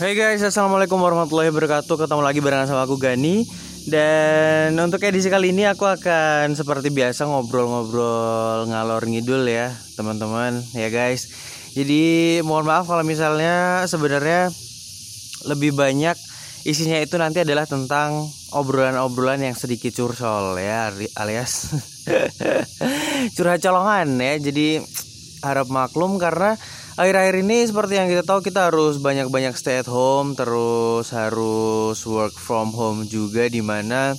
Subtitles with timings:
[0.00, 1.92] Hey guys, assalamualaikum warahmatullahi wabarakatuh.
[1.92, 3.44] Ketemu lagi barengan sama aku Gani.
[3.84, 9.68] Dan untuk edisi kali ini aku akan seperti biasa ngobrol-ngobrol ngalor ngidul ya,
[10.00, 10.64] teman-teman.
[10.72, 11.28] Ya guys.
[11.76, 14.48] Jadi mohon maaf kalau misalnya sebenarnya
[15.44, 16.16] lebih banyak
[16.64, 18.24] isinya itu nanti adalah tentang
[18.56, 21.76] obrolan-obrolan yang sedikit curcol ya alias
[23.36, 24.40] curhat colongan ya.
[24.40, 24.80] Jadi
[25.44, 26.56] harap maklum karena
[26.98, 32.34] akhir-akhir ini seperti yang kita tahu kita harus banyak-banyak stay at home terus harus work
[32.34, 34.16] from home juga di mana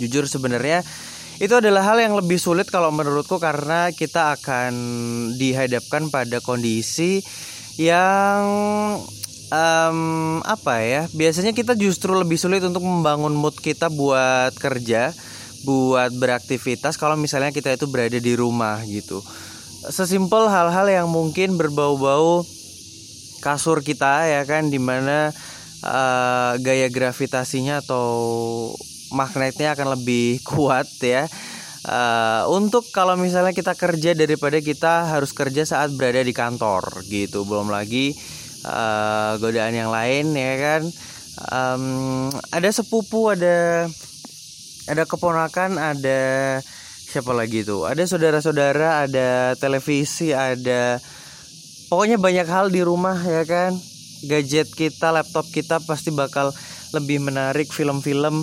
[0.00, 0.80] jujur sebenarnya
[1.42, 4.72] itu adalah hal yang lebih sulit kalau menurutku karena kita akan
[5.34, 7.26] dihadapkan pada kondisi
[7.74, 8.46] yang
[9.50, 15.10] um, apa ya biasanya kita justru lebih sulit untuk membangun mood kita buat kerja
[15.64, 19.18] buat beraktivitas kalau misalnya kita itu berada di rumah gitu
[19.90, 22.46] sesimpel hal-hal yang mungkin berbau-bau
[23.44, 25.28] kasur kita ya kan di mana
[25.84, 28.06] uh, gaya gravitasinya atau
[29.12, 31.28] magnetnya akan lebih kuat ya.
[31.84, 37.44] Uh, untuk kalau misalnya kita kerja daripada kita harus kerja saat berada di kantor gitu.
[37.44, 38.16] Belum lagi
[38.64, 40.82] uh, godaan yang lain ya kan.
[41.50, 41.84] Um,
[42.48, 43.84] ada sepupu ada
[44.88, 46.22] ada keponakan ada
[47.14, 47.86] siapa lagi tuh?
[47.86, 50.98] Ada saudara-saudara ada televisi ada
[51.86, 53.70] pokoknya banyak hal di rumah ya kan?
[54.26, 56.50] Gadget kita laptop kita pasti bakal
[56.90, 58.42] lebih menarik film-film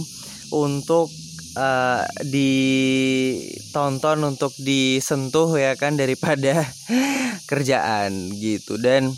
[0.56, 1.12] untuk
[1.60, 6.00] uh, ditonton untuk disentuh ya kan?
[6.00, 6.64] Daripada
[7.52, 8.80] kerjaan gitu.
[8.80, 9.12] Dan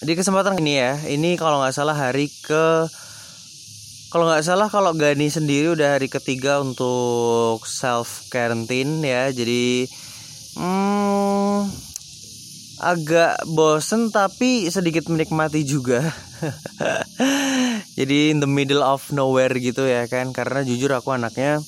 [0.00, 2.88] di kesempatan ini ya ini kalau nggak salah hari ke
[4.08, 9.28] kalau nggak salah kalau Gani sendiri udah hari ketiga untuk self quarantine ya.
[9.28, 9.84] Jadi
[10.56, 11.68] hmm,
[12.80, 16.08] agak bosen tapi sedikit menikmati juga.
[18.00, 20.32] Jadi in the middle of nowhere gitu ya kan.
[20.32, 21.60] Karena jujur aku anaknya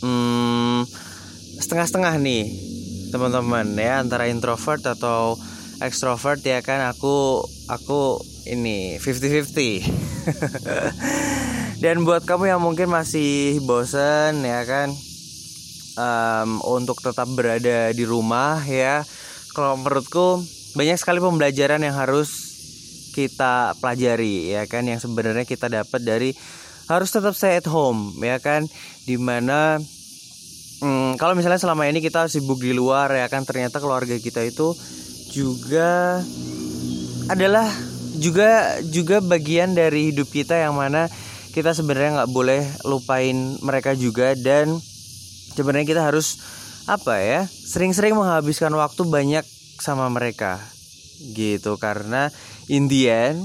[0.00, 0.88] hmm,
[1.60, 2.48] setengah-setengah nih
[3.12, 4.00] teman-teman ya.
[4.00, 5.36] Antara introvert atau
[5.80, 9.82] extrovert ya kan aku aku ini 50-50
[11.82, 14.88] dan buat kamu yang mungkin masih bosen ya kan
[15.98, 19.04] um, untuk tetap berada di rumah ya
[19.52, 20.40] kalau menurutku
[20.76, 22.28] banyak sekali pembelajaran yang harus
[23.16, 26.30] kita pelajari ya kan yang sebenarnya kita dapat dari
[26.86, 28.68] harus tetap stay at home ya kan
[29.08, 29.80] di mana
[30.84, 34.76] hmm, kalau misalnya selama ini kita sibuk di luar ya kan ternyata keluarga kita itu
[35.36, 36.24] juga
[37.28, 37.68] adalah
[38.16, 41.12] juga juga bagian dari hidup kita yang mana
[41.52, 44.72] kita sebenarnya nggak boleh lupain mereka juga dan
[45.52, 46.40] sebenarnya kita harus
[46.88, 49.44] apa ya sering-sering menghabiskan waktu banyak
[49.80, 50.60] sama mereka
[51.36, 51.76] gitu.
[51.76, 52.28] Karena
[52.68, 53.44] in the end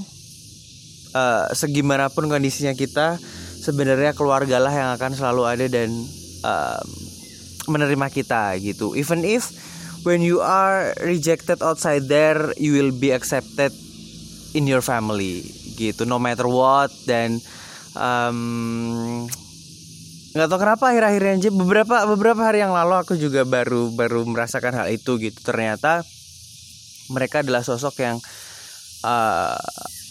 [1.15, 3.19] uh, segimanapun kondisinya kita
[3.63, 5.89] sebenarnya keluargalah yang akan selalu ada dan
[6.43, 6.81] uh,
[7.71, 8.93] menerima kita gitu.
[8.99, 9.51] Even if
[10.03, 13.71] when you are rejected outside there you will be accepted
[14.57, 15.45] in your family
[15.77, 16.03] gitu.
[16.05, 17.39] No matter what dan
[17.95, 19.27] um,
[20.31, 24.83] nggak tahu kenapa akhir-akhir aja beberapa beberapa hari yang lalu aku juga baru baru merasakan
[24.83, 25.39] hal itu gitu.
[25.43, 26.03] Ternyata
[27.11, 28.17] mereka adalah sosok yang
[29.03, 29.59] uh,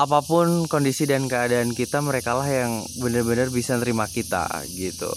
[0.00, 5.12] apa pun kondisi dan keadaan kita mereka lah yang benar-benar bisa nerima kita gitu.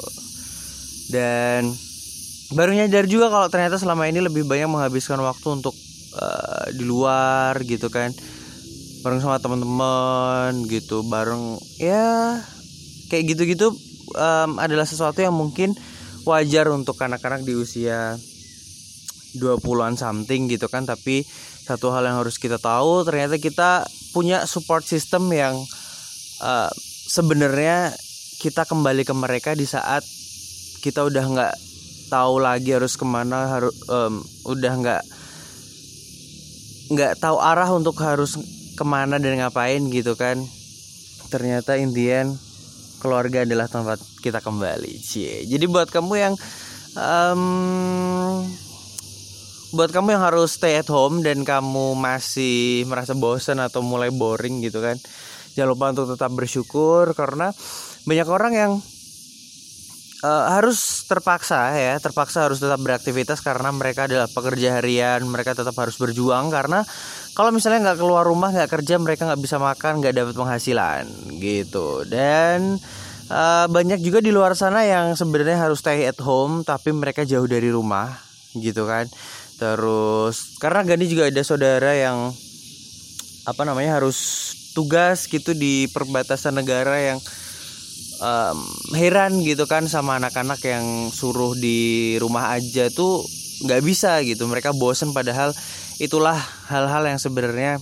[1.11, 1.71] Dan
[2.53, 5.75] baru nyadar juga kalau ternyata selama ini lebih banyak menghabiskan waktu untuk
[6.17, 8.13] uh, di luar gitu kan.
[9.03, 12.39] Bareng sama teman-teman gitu bareng ya
[13.11, 13.75] kayak gitu-gitu
[14.15, 15.75] um, adalah sesuatu yang mungkin
[16.23, 18.15] wajar untuk anak-anak di usia
[19.35, 20.87] 20-an something gitu kan.
[20.87, 21.27] Tapi
[21.63, 23.83] satu hal yang harus kita tahu ternyata kita
[24.15, 25.57] punya support system yang
[26.39, 26.71] uh,
[27.09, 27.91] sebenarnya
[28.39, 30.03] kita kembali ke mereka di saat
[30.83, 31.72] kita udah nggak
[32.13, 35.03] tahu lagi harus ke mana harus um, udah nggak
[36.93, 38.37] nggak tahu arah untuk harus
[38.77, 40.37] ke mana dan ngapain gitu kan.
[41.33, 42.29] Ternyata Indian
[43.01, 45.49] keluarga adalah tempat kita kembali cie.
[45.49, 46.33] Jadi buat kamu yang
[46.93, 47.41] um,
[49.73, 54.61] buat kamu yang harus stay at home dan kamu masih merasa bosan atau mulai boring
[54.61, 55.01] gitu kan
[55.57, 57.49] jangan lupa untuk tetap bersyukur karena
[58.05, 58.71] banyak orang yang
[60.23, 65.75] uh, harus terpaksa ya terpaksa harus tetap beraktivitas karena mereka adalah pekerja harian mereka tetap
[65.75, 66.87] harus berjuang karena
[67.33, 71.09] kalau misalnya nggak keluar rumah nggak kerja mereka nggak bisa makan nggak dapat penghasilan
[71.41, 72.05] gitu.
[72.05, 72.77] Dan
[73.33, 77.49] uh, banyak juga di luar sana yang sebenarnya harus stay at home tapi mereka jauh
[77.49, 78.13] dari rumah
[78.53, 79.09] gitu kan.
[79.57, 82.29] Terus karena Gani juga ada saudara yang
[83.49, 84.17] apa namanya harus
[84.77, 87.17] tugas gitu di perbatasan negara yang
[88.21, 88.57] um,
[88.93, 93.23] heran gitu kan sama anak-anak yang suruh di rumah aja tuh
[93.65, 94.45] nggak bisa gitu.
[94.45, 95.55] Mereka bosen padahal
[95.97, 96.37] itulah
[96.67, 97.79] hal-hal yang sebenarnya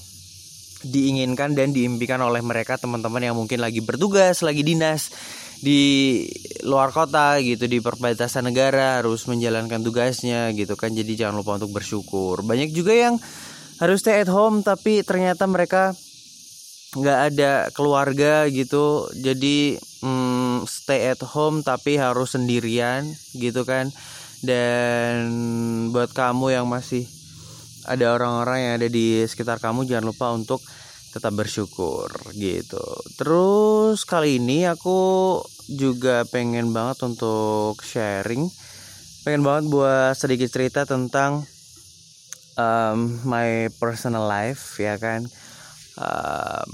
[0.81, 5.13] diinginkan dan diimpikan oleh mereka teman-teman yang mungkin lagi bertugas lagi dinas
[5.61, 6.25] di
[6.65, 10.93] luar kota gitu di perbatasan negara harus menjalankan tugasnya gitu kan.
[10.93, 12.41] Jadi jangan lupa untuk bersyukur.
[12.41, 13.21] Banyak juga yang
[13.77, 15.93] harus stay at home tapi ternyata mereka
[16.95, 19.07] nggak ada keluarga gitu.
[19.15, 23.89] Jadi hmm, stay at home tapi harus sendirian gitu kan.
[24.41, 25.29] Dan
[25.93, 27.05] buat kamu yang masih
[27.85, 30.61] ada orang-orang yang ada di sekitar kamu jangan lupa untuk
[31.11, 32.81] tetap bersyukur gitu.
[33.19, 38.47] Terus kali ini aku juga pengen banget untuk sharing,
[39.27, 41.43] pengen banget buat sedikit cerita tentang
[42.55, 45.27] um, my personal life ya kan,
[45.99, 46.71] um,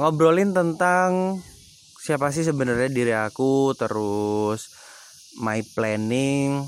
[0.00, 1.38] ngobrolin tentang
[2.00, 4.70] siapa sih sebenarnya diri aku, terus
[5.38, 6.62] my planning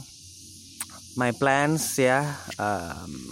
[1.16, 2.28] my plans ya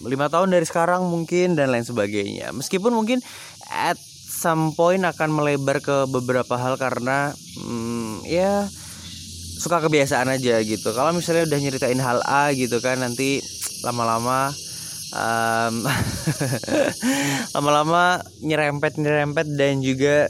[0.09, 2.51] lima um, tahun dari sekarang mungkin dan lain sebagainya.
[2.56, 3.21] Meskipun mungkin
[3.69, 4.00] at
[4.45, 8.67] some point akan melebar ke beberapa hal karena um, ya
[9.61, 10.97] suka kebiasaan aja gitu.
[10.97, 13.45] Kalau misalnya udah nyeritain hal A gitu kan nanti
[13.85, 14.53] lama-lama
[15.14, 15.75] um,
[17.55, 20.26] lama-lama nyerempet nyerempet dan juga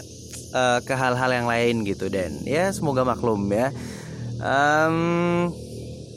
[0.52, 3.72] uh, ke hal-hal yang lain gitu dan ya semoga maklum ya
[4.44, 5.48] um,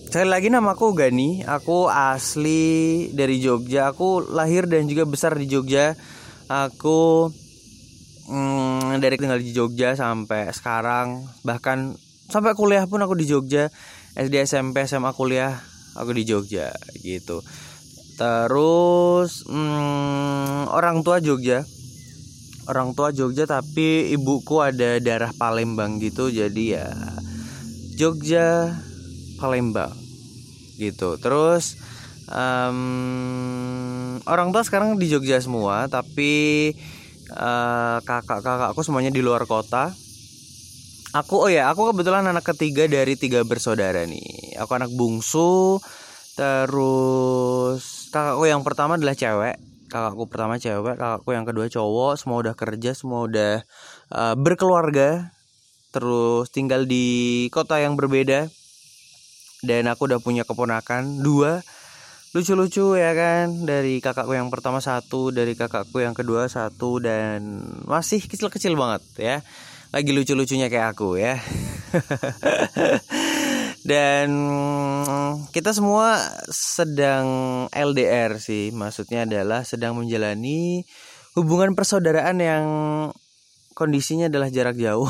[0.08, 3.92] Sekali lagi nama aku Gani, aku asli dari Jogja.
[3.92, 6.00] Aku lahir dan juga besar di Jogja.
[6.48, 7.28] Aku
[8.32, 12.00] mm, dari tinggal di Jogja sampai sekarang, bahkan
[12.32, 13.68] sampai kuliah pun aku di Jogja.
[14.16, 15.60] SD, SMP, SMA, kuliah
[16.00, 16.72] aku di Jogja
[17.04, 17.44] gitu.
[18.18, 21.62] Terus mm, orang tua Jogja,
[22.66, 26.90] orang tua Jogja tapi ibuku ada darah Palembang gitu, jadi ya
[27.94, 28.74] Jogja
[29.38, 29.94] Palembang
[30.82, 31.22] gitu.
[31.22, 31.78] Terus
[32.30, 36.74] um, orang tua sekarang di Jogja semua tapi
[37.34, 39.94] uh, kakak-kakakku semuanya di luar kota.
[41.16, 44.58] Aku oh ya aku kebetulan anak ketiga dari tiga bersaudara nih.
[44.62, 45.82] Aku anak bungsu
[46.38, 49.56] terus kakakku yang pertama adalah cewek.
[49.88, 52.14] Kakakku pertama cewek kakakku yang kedua cowok.
[52.20, 53.54] Semua udah kerja semua udah
[54.12, 55.32] uh, berkeluarga.
[55.96, 58.52] Terus tinggal di kota yang berbeda.
[59.66, 61.64] Dan aku udah punya keponakan dua.
[62.36, 63.64] Lucu-lucu ya kan?
[63.64, 69.38] Dari kakakku yang pertama satu dari kakakku yang kedua satu dan masih kecil-kecil banget ya.
[69.96, 71.40] Lagi lucu-lucunya kayak aku ya
[73.88, 74.28] dan
[75.56, 76.20] kita semua
[76.52, 77.28] sedang
[77.72, 80.84] LDR sih maksudnya adalah sedang menjalani
[81.40, 82.66] hubungan persaudaraan yang
[83.72, 85.08] kondisinya adalah jarak jauh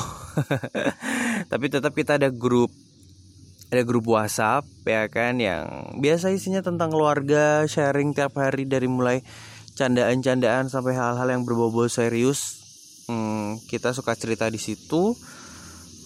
[1.52, 2.70] tapi tetap kita ada grup
[3.68, 9.20] ada grup WhatsApp ya kan yang biasa isinya tentang keluarga, sharing tiap hari dari mulai
[9.76, 12.64] candaan-candaan sampai hal-hal yang berbobot serius.
[13.12, 15.16] Hmm, kita suka cerita di situ.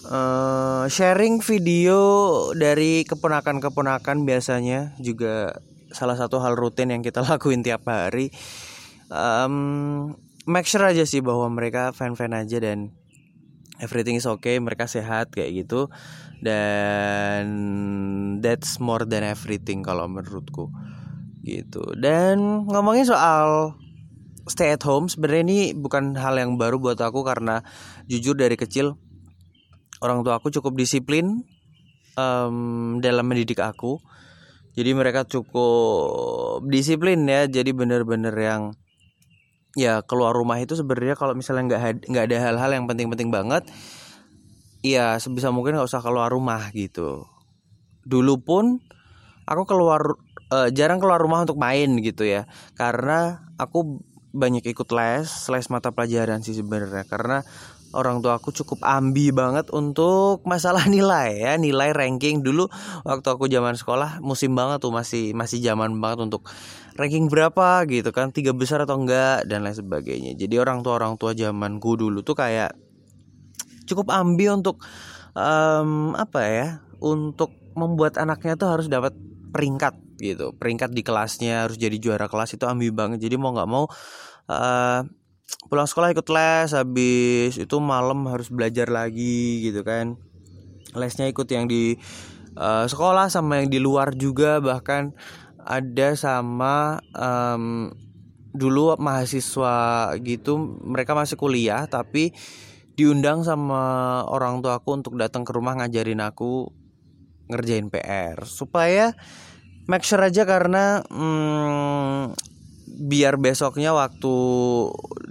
[0.02, 1.98] Uh, sharing video
[2.58, 5.62] dari keponakan-keponakan biasanya juga
[5.94, 8.34] salah satu hal rutin yang kita lakuin tiap hari.
[9.12, 10.18] Um,
[10.48, 12.90] make sure aja sih bahwa mereka fan-fan aja dan
[13.78, 15.86] everything is okay, mereka sehat kayak gitu
[16.42, 17.46] dan
[18.42, 20.70] that's more than everything kalau menurutku
[21.46, 23.78] gitu dan ngomongin soal
[24.50, 27.62] stay at home sebenarnya ini bukan hal yang baru buat aku karena
[28.10, 28.98] jujur dari kecil
[30.02, 31.46] orang tua aku cukup disiplin
[32.18, 34.02] um, dalam mendidik aku.
[34.72, 37.46] Jadi mereka cukup disiplin ya.
[37.46, 38.74] Jadi bener-bener yang
[39.78, 43.64] ya keluar rumah itu sebenarnya kalau misalnya nggak nggak ada hal-hal yang penting-penting banget
[44.82, 47.22] Iya sebisa mungkin nggak usah keluar rumah gitu.
[48.02, 48.82] Dulu pun
[49.46, 50.18] aku keluar
[50.50, 52.50] uh, jarang keluar rumah untuk main gitu ya.
[52.74, 54.02] Karena aku
[54.34, 57.06] banyak ikut les les mata pelajaran sih sebenarnya.
[57.06, 57.46] Karena
[57.92, 62.40] orang tua aku cukup ambi banget untuk masalah nilai ya nilai ranking.
[62.40, 62.68] Dulu
[63.04, 66.48] waktu aku zaman sekolah musim banget tuh masih masih zaman banget untuk
[66.96, 70.32] ranking berapa gitu kan tiga besar atau enggak dan lain sebagainya.
[70.36, 72.72] Jadi orang tua orang tua zamanku dulu tuh kayak
[73.88, 74.80] cukup ambi untuk
[75.36, 76.68] um, apa ya
[77.00, 79.12] untuk membuat anaknya tuh harus dapat
[79.52, 80.56] peringkat gitu.
[80.56, 83.20] Peringkat di kelasnya harus jadi juara kelas itu ambi banget.
[83.20, 83.84] Jadi mau nggak mau
[84.48, 85.00] uh,
[85.66, 90.20] pulang sekolah ikut les habis itu malam harus belajar lagi gitu kan.
[90.92, 91.96] Lesnya ikut yang di
[92.56, 95.16] uh, sekolah sama yang di luar juga bahkan
[95.62, 97.94] ada sama um,
[98.52, 102.36] dulu mahasiswa gitu mereka masih kuliah tapi
[102.92, 106.68] diundang sama orang tua aku untuk datang ke rumah ngajarin aku
[107.48, 109.16] ngerjain PR supaya
[109.88, 112.36] make sure aja karena hmm,
[112.92, 114.34] biar besoknya waktu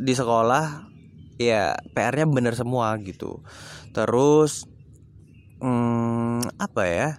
[0.02, 0.92] di sekolah
[1.38, 3.42] ya PR-nya bener semua gitu.
[3.94, 4.66] Terus
[5.62, 7.10] hmm, apa ya?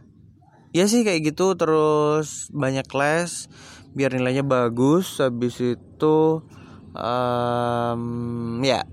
[0.73, 1.55] Ya sih kayak gitu.
[1.59, 3.51] Terus banyak les
[3.93, 5.19] biar nilainya bagus.
[5.19, 6.19] Habis itu
[6.97, 8.03] um,
[8.63, 8.85] ya yeah,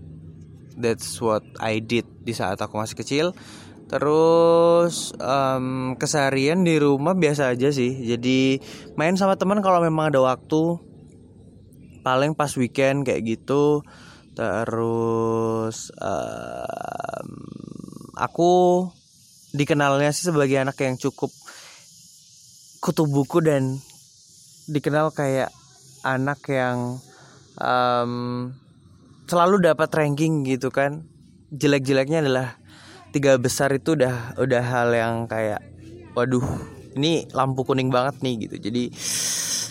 [0.78, 3.26] that's what I did di saat aku masih kecil.
[3.90, 8.06] Terus um, keseharian di rumah biasa aja sih.
[8.06, 8.62] Jadi
[8.94, 10.89] main sama teman kalau memang ada waktu
[12.10, 13.86] paling pas weekend kayak gitu.
[14.34, 17.28] Terus um,
[18.18, 18.52] aku
[19.54, 21.30] dikenalnya sih sebagai anak yang cukup
[22.82, 23.78] kutu buku dan
[24.66, 25.54] dikenal kayak
[26.02, 26.98] anak yang
[27.62, 28.14] um,
[29.30, 31.06] selalu dapat ranking gitu kan.
[31.54, 32.58] Jelek-jeleknya adalah
[33.14, 35.62] tiga besar itu udah udah hal yang kayak
[36.14, 36.46] waduh
[36.98, 38.58] ini lampu kuning banget nih gitu.
[38.58, 38.84] Jadi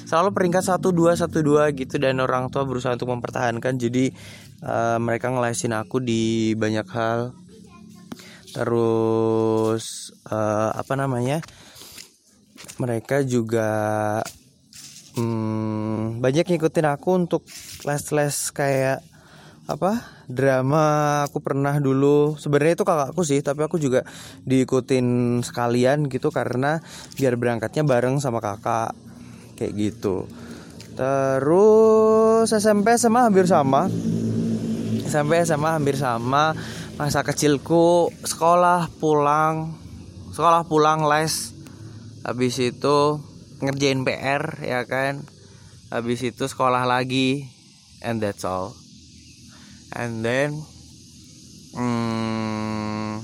[0.08, 3.76] selalu peringkat satu dua satu dua gitu dan orang tua berusaha untuk mempertahankan.
[3.76, 4.08] Jadi
[4.64, 7.36] uh, mereka ngelesin aku di banyak hal.
[8.56, 11.44] Terus uh, apa namanya
[12.80, 13.68] mereka juga
[15.20, 17.42] hmm, banyak ngikutin aku untuk
[17.84, 19.04] les-les kayak
[19.68, 20.84] apa drama
[21.28, 22.40] aku pernah dulu.
[22.40, 24.08] Sebenarnya itu kakakku sih tapi aku juga
[24.48, 26.80] diikutin sekalian gitu karena
[27.20, 28.96] biar berangkatnya bareng sama kakak
[29.58, 30.30] kayak gitu.
[30.94, 33.90] Terus SMP SMA hampir sama.
[35.02, 36.54] SMP SMA hampir sama.
[36.94, 39.74] Masa kecilku sekolah pulang.
[40.30, 41.54] Sekolah pulang les.
[42.22, 43.22] Habis itu
[43.62, 45.26] ngerjain PR ya kan?
[45.90, 47.50] Habis itu sekolah lagi.
[48.02, 48.74] And that's all.
[49.94, 50.62] And then
[51.78, 53.22] hmm,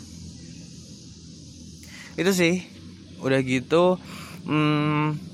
[2.19, 2.55] itu sih.
[3.19, 3.99] Udah gitu
[4.47, 5.34] hmm,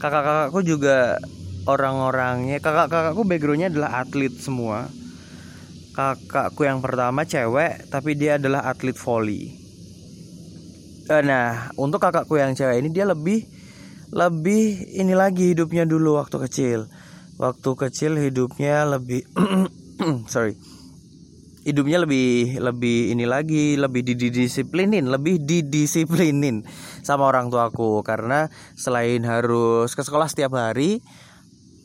[0.00, 1.20] kakak-kakakku juga
[1.68, 2.58] orang-orangnya.
[2.58, 4.88] Kakak-kakakku backgroundnya adalah atlet semua.
[5.92, 9.60] Kakakku yang pertama cewek tapi dia adalah atlet volley
[11.10, 13.42] eh, nah untuk kakakku yang cewek ini dia lebih
[14.14, 16.86] lebih ini lagi hidupnya dulu waktu kecil.
[17.40, 19.26] Waktu kecil hidupnya lebih
[20.32, 20.54] sorry
[21.64, 26.64] hidupnya lebih lebih ini lagi lebih didisiplinin lebih didisiplinin
[27.04, 28.00] sama orang tuaku.
[28.00, 31.04] Karena selain harus ke sekolah setiap hari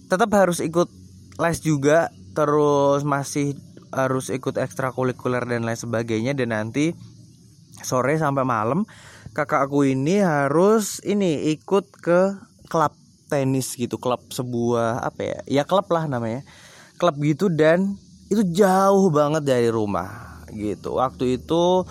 [0.08, 0.88] tetap harus ikut
[1.36, 3.55] les juga terus masih
[3.96, 6.32] harus ikut ekstrakurikuler dan lain sebagainya.
[6.36, 6.96] Dan nanti
[7.84, 8.88] sore sampai malam
[9.36, 12.39] kakakku ini harus ini ikut ke
[12.72, 15.39] klub tenis gitu klub sebuah apa ya?
[15.48, 16.46] Ya klub lah namanya.
[16.96, 20.98] Klub gitu dan itu jauh banget dari rumah gitu.
[20.98, 21.86] Waktu itu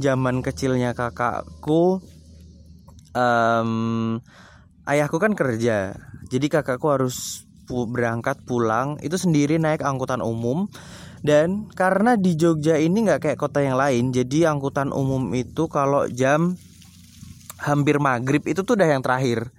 [0.00, 2.02] zaman kecilnya kakakku
[3.14, 3.70] um,
[4.86, 5.94] ayahku kan kerja.
[6.26, 10.66] Jadi kakakku harus pu berangkat pulang itu sendiri naik angkutan umum.
[11.26, 16.06] Dan karena di Jogja ini nggak kayak kota yang lain jadi angkutan umum itu kalau
[16.06, 16.54] jam
[17.58, 19.50] hampir maghrib itu tuh udah yang terakhir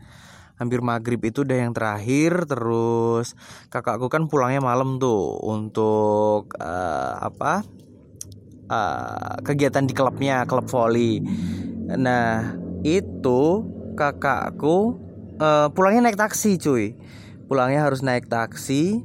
[0.57, 3.37] hampir maghrib itu udah yang terakhir terus
[3.69, 7.61] kakakku kan pulangnya malam tuh untuk uh, apa
[8.69, 11.21] uh, kegiatan di klubnya klub volley
[11.87, 13.41] nah itu
[13.97, 15.07] kakakku
[15.41, 16.93] uh, pulangnya naik taksi cuy.
[17.47, 19.01] Pulangnya harus naik taksi.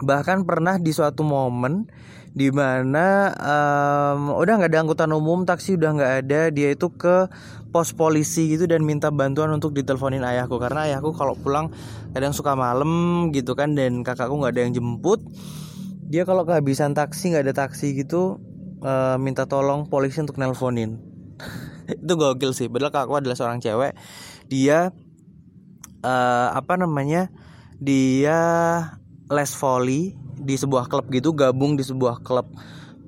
[0.00, 1.88] Bahkan pernah di suatu momen
[2.36, 6.40] di mana um, udah nggak ada angkutan umum taksi udah nggak ada.
[6.52, 7.32] Dia itu ke
[7.72, 10.60] pos polisi gitu dan minta bantuan untuk diteleponin ayahku.
[10.60, 11.72] Karena ayahku kalau pulang
[12.12, 15.24] kadang suka malam gitu kan dan kakakku nggak ada yang jemput.
[16.12, 18.36] Dia kalau kehabisan taksi nggak ada taksi gitu
[18.84, 21.00] uh, minta tolong polisi untuk nelponin.
[22.04, 22.68] Itu gokil sih.
[22.68, 23.96] Padahal kakakku adalah seorang cewek.
[24.52, 24.92] Dia
[26.04, 27.32] uh, apa namanya
[27.80, 28.38] dia
[29.32, 32.52] les volley di sebuah klub gitu gabung di sebuah klub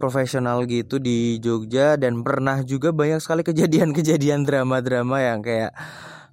[0.00, 5.74] profesional gitu di Jogja dan pernah juga banyak sekali kejadian-kejadian drama-drama yang kayak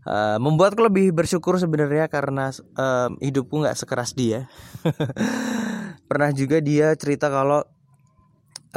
[0.06, 4.48] uh, membuatku lebih bersyukur sebenarnya karena uh, hidupku nggak sekeras dia.
[6.10, 7.66] pernah juga dia cerita kalau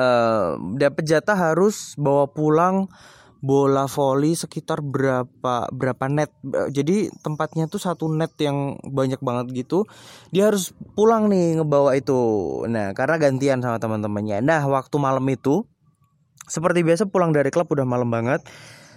[0.01, 2.89] uh, dapat jatah harus bawa pulang
[3.39, 6.35] bola voli sekitar berapa berapa net?
[6.75, 9.87] Jadi tempatnya tuh satu net yang banyak banget gitu.
[10.35, 12.19] Dia harus pulang nih ngebawa itu.
[12.67, 14.43] Nah karena gantian sama teman-temannya.
[14.43, 15.63] Nah waktu malam itu
[16.49, 18.43] seperti biasa pulang dari klub udah malam banget.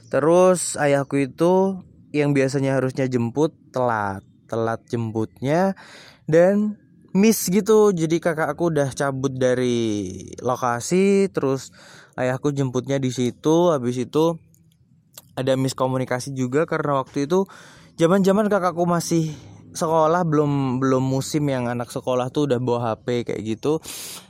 [0.09, 1.79] Terus ayahku itu
[2.11, 4.25] yang biasanya harusnya jemput telat.
[4.51, 5.79] Telat jemputnya
[6.27, 6.75] dan
[7.11, 7.91] miss gitu.
[7.91, 11.71] Jadi kakak aku udah cabut dari lokasi terus
[12.15, 13.71] ayahku jemputnya di situ.
[13.71, 14.39] Habis itu
[15.35, 17.47] ada miskomunikasi juga karena waktu itu
[17.95, 19.31] zaman-zaman kakakku masih
[19.71, 23.79] sekolah belum belum musim yang anak sekolah tuh udah bawa HP kayak gitu.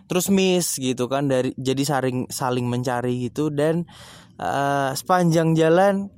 [0.06, 3.50] Terus miss gitu kan dari jadi saling saling mencari gitu.
[3.50, 3.90] Dan
[4.38, 6.14] uh, sepanjang jalan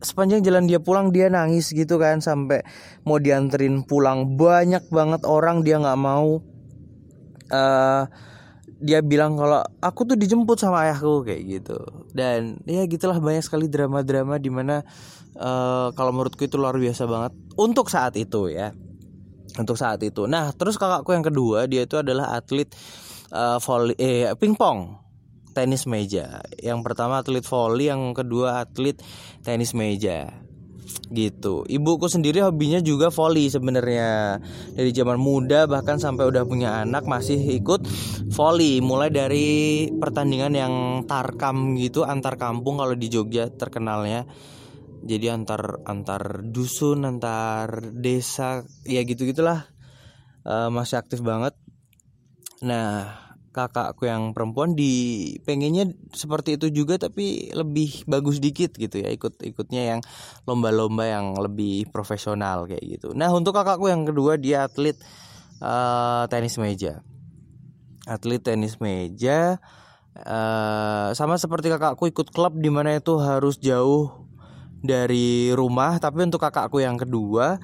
[0.00, 2.64] sepanjang jalan dia pulang dia nangis gitu kan sampai
[3.04, 4.36] mau dianterin pulang.
[4.36, 6.40] Banyak banget orang dia nggak mau.
[7.50, 8.04] Uh,
[8.80, 11.78] dia bilang kalau aku tuh dijemput sama ayahku kayak gitu.
[12.16, 14.80] Dan ya gitulah banyak sekali drama-drama di mana
[15.36, 17.32] uh, kalau menurutku itu luar biasa banget.
[17.60, 18.72] Untuk saat itu ya.
[19.60, 20.24] Untuk saat itu.
[20.24, 22.72] Nah terus kakakku yang kedua dia itu adalah atlet
[23.36, 25.09] uh, volley eh pingpong
[25.52, 26.42] tenis meja.
[26.58, 28.98] Yang pertama atlet volley, yang kedua atlet
[29.42, 30.30] tenis meja.
[31.10, 31.66] Gitu.
[31.66, 34.38] Ibuku sendiri hobinya juga volley sebenarnya.
[34.74, 37.82] Dari zaman muda bahkan sampai udah punya anak masih ikut
[38.30, 38.78] volley.
[38.82, 39.48] Mulai dari
[39.90, 40.74] pertandingan yang
[41.06, 44.26] tarkam gitu antar kampung kalau di Jogja terkenalnya.
[45.00, 49.66] Jadi antar antar dusun, antar desa, ya gitu gitulah.
[50.44, 51.56] Uh, masih aktif banget.
[52.60, 59.10] Nah, kakakku yang perempuan di pengennya seperti itu juga tapi lebih bagus dikit gitu ya
[59.10, 60.00] ikut ikutnya yang
[60.46, 63.10] lomba-lomba yang lebih profesional kayak gitu.
[63.10, 64.94] Nah untuk kakakku yang kedua dia atlet
[65.58, 67.02] uh, tenis meja.
[68.06, 69.58] Atlet tenis meja
[70.14, 74.30] uh, sama seperti kakakku ikut klub di mana itu harus jauh
[74.80, 75.98] dari rumah.
[75.98, 77.58] Tapi untuk kakakku yang kedua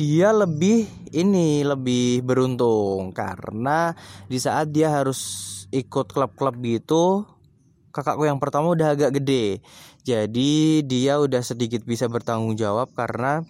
[0.00, 3.12] dia lebih ini lebih beruntung.
[3.12, 3.92] Karena
[4.24, 5.20] di saat dia harus
[5.68, 7.28] ikut klub-klub gitu
[7.92, 9.60] kakakku yang pertama udah agak gede.
[10.06, 13.44] Jadi dia udah sedikit bisa bertanggung jawab karena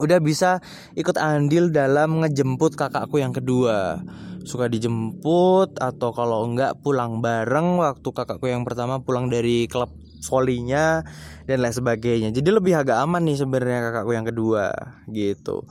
[0.00, 0.64] udah bisa
[0.96, 4.02] ikut andil dalam ngejemput kakakku yang kedua.
[4.42, 9.92] Suka dijemput atau kalau enggak pulang bareng waktu kakakku yang pertama pulang dari klub
[10.24, 11.02] volleynya
[11.48, 12.28] dan lain sebagainya.
[12.30, 14.72] Jadi lebih agak aman nih sebenarnya kakakku yang kedua
[15.10, 15.64] gitu.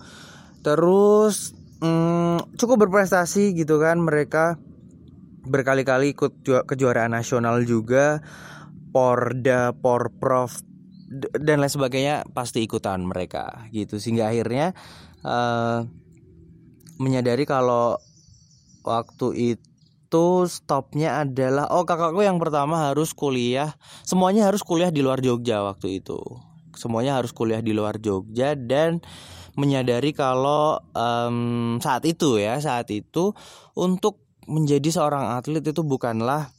[0.65, 4.57] Terus hmm, cukup berprestasi gitu kan mereka.
[5.49, 8.21] Berkali-kali ikut kejuaraan nasional juga.
[8.89, 10.49] Porda, Porprov
[11.37, 14.01] dan lain sebagainya pasti ikutan mereka gitu.
[14.01, 14.73] Sehingga akhirnya
[15.21, 15.85] uh,
[16.97, 18.01] menyadari kalau
[18.81, 19.68] waktu itu
[20.09, 23.77] itu stopnya adalah oh kakakku yang pertama harus kuliah.
[24.01, 26.17] Semuanya harus kuliah di luar Jogja waktu itu.
[26.73, 29.05] Semuanya harus kuliah di luar Jogja dan
[29.53, 33.37] menyadari kalau um, saat itu ya saat itu
[33.77, 36.49] untuk menjadi seorang atlet itu bukanlah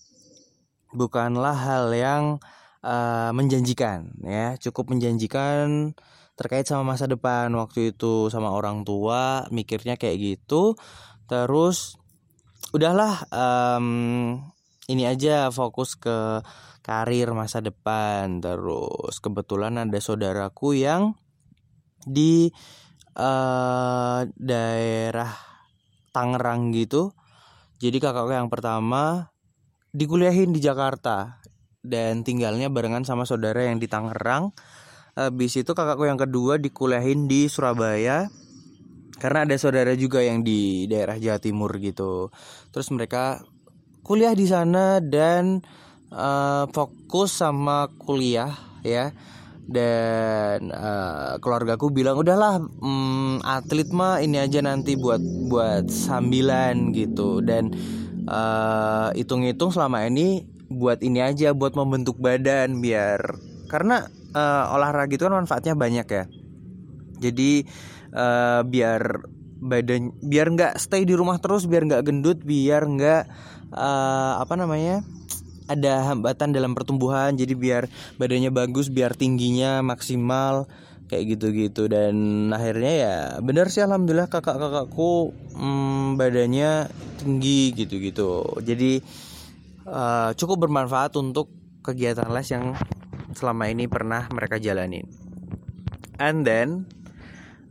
[0.94, 2.38] bukanlah hal yang
[2.86, 4.54] uh, menjanjikan ya.
[4.62, 5.90] Cukup menjanjikan
[6.38, 10.78] terkait sama masa depan waktu itu sama orang tua mikirnya kayak gitu.
[11.26, 11.99] Terus
[12.70, 13.87] udahlah um,
[14.90, 16.42] ini aja fokus ke
[16.83, 18.42] karir masa depan.
[18.42, 21.14] Terus kebetulan ada saudaraku yang
[22.02, 22.50] di
[23.14, 25.33] uh, daerah
[26.11, 27.14] Tangerang gitu.
[27.78, 29.30] Jadi kakakku yang pertama
[29.94, 31.38] dikuliahin di Jakarta
[31.80, 34.50] dan tinggalnya barengan sama saudara yang di Tangerang.
[35.14, 38.26] Habis itu kakakku yang kedua dikuliahin di Surabaya
[39.20, 42.33] karena ada saudara juga yang di daerah Jawa Timur gitu.
[42.72, 43.44] Terus mereka
[44.00, 45.61] kuliah di sana dan
[46.09, 49.12] uh, fokus sama kuliah ya.
[49.70, 57.44] Dan uh, keluargaku bilang udahlah um, atlet mah ini aja nanti buat buat sambilan gitu.
[57.44, 57.70] Dan
[58.26, 63.20] uh, hitung-hitung selama ini buat ini aja buat membentuk badan biar
[63.70, 66.24] karena uh, olahraga itu kan manfaatnya banyak ya.
[67.20, 67.68] Jadi
[68.14, 69.25] uh, biar
[69.61, 73.23] badan biar nggak stay di rumah terus biar nggak gendut biar nggak
[73.77, 75.05] uh, apa namanya
[75.70, 77.38] ada hambatan dalam pertumbuhan.
[77.38, 77.87] Jadi biar
[78.18, 80.66] badannya bagus biar tingginya maksimal
[81.07, 81.87] kayak gitu-gitu.
[81.87, 86.90] Dan akhirnya ya bener sih alhamdulillah kakak-kakakku hmm, badannya
[87.23, 88.59] tinggi gitu-gitu.
[88.66, 88.99] Jadi
[89.87, 91.55] uh, cukup bermanfaat untuk
[91.87, 92.75] kegiatan les yang
[93.33, 95.07] selama ini pernah mereka jalanin.
[96.20, 96.90] And then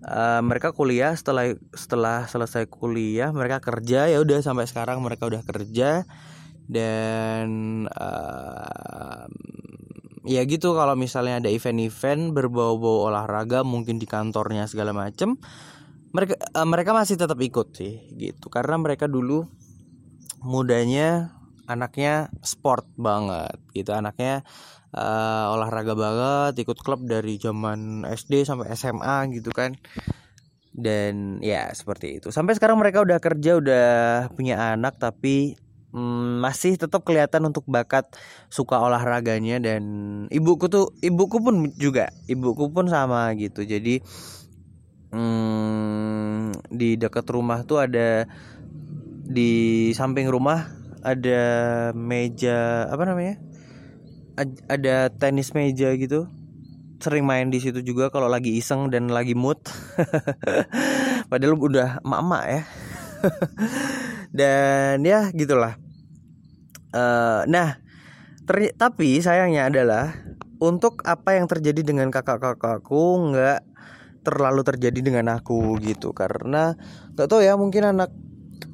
[0.05, 5.43] uh, mereka kuliah setelah setelah selesai kuliah mereka kerja ya udah sampai sekarang mereka udah
[5.43, 6.07] kerja.
[6.69, 7.49] Dan
[7.89, 9.25] uh,
[10.29, 15.41] ya gitu kalau misalnya ada event-event berbau-bau olahraga mungkin di kantornya segala macem
[16.13, 18.53] mereka uh, mereka masih tetap ikut sih gitu.
[18.53, 19.49] Karena mereka dulu
[20.45, 21.33] mudanya
[21.69, 24.41] anaknya sport banget gitu anaknya
[24.93, 29.77] uh, olahraga banget ikut klub dari zaman SD sampai SMA gitu kan.
[30.69, 32.29] Dan ya seperti itu.
[32.31, 33.87] Sampai sekarang mereka udah kerja udah
[34.33, 35.59] punya anak tapi
[35.91, 38.07] hmm, masih tetap kelihatan untuk bakat
[38.47, 39.59] suka olahraganya.
[39.59, 39.83] Dan
[40.31, 43.65] ibuku tuh ibuku pun juga ibuku pun sama gitu.
[43.65, 43.99] Jadi
[45.11, 48.29] hmm, di dekat rumah tuh ada
[49.29, 50.65] di samping rumah
[50.99, 51.41] ada
[51.95, 53.48] meja apa namanya
[54.67, 56.27] ada tenis meja gitu
[56.99, 59.57] sering main di situ juga kalau lagi iseng dan lagi mood.
[61.31, 62.61] Padahal udah emak-emak ya.
[64.37, 65.79] dan ya gitulah.
[66.91, 67.79] Uh, nah,
[68.75, 70.11] tapi sayangnya adalah
[70.59, 73.63] untuk apa yang terjadi dengan kakak-kakakku nggak
[74.27, 76.75] terlalu terjadi dengan aku gitu karena
[77.15, 78.11] nggak tahu ya mungkin anak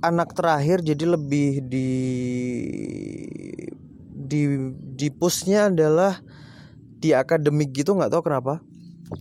[0.01, 1.91] anak terakhir jadi lebih di
[4.25, 6.19] di di pusnya adalah
[6.99, 8.59] di akademik gitu nggak tahu kenapa.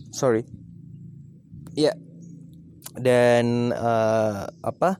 [0.09, 0.43] Sorry.
[1.77, 1.93] Ya
[2.95, 4.97] dan uh, apa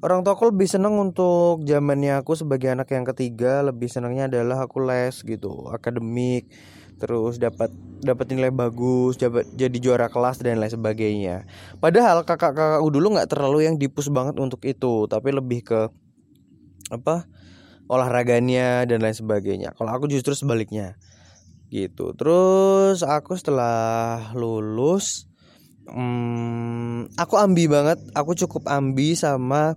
[0.00, 4.64] orang tua aku lebih seneng untuk zamannya aku sebagai anak yang ketiga lebih senangnya adalah
[4.64, 6.48] aku les gitu akademik
[7.00, 7.72] terus dapat
[8.04, 11.48] dapat nilai bagus dapat jadi juara kelas dan lain sebagainya.
[11.80, 15.80] Padahal kakak-kakakku dulu nggak terlalu yang dipus banget untuk itu tapi lebih ke
[16.92, 17.24] apa
[17.90, 19.74] olahraganya dan lain sebagainya.
[19.74, 20.94] Kalau aku justru sebaliknya.
[21.74, 22.14] Gitu.
[22.14, 25.26] Terus aku setelah lulus
[25.90, 27.98] hmm, aku ambi banget.
[28.14, 29.74] Aku cukup ambi sama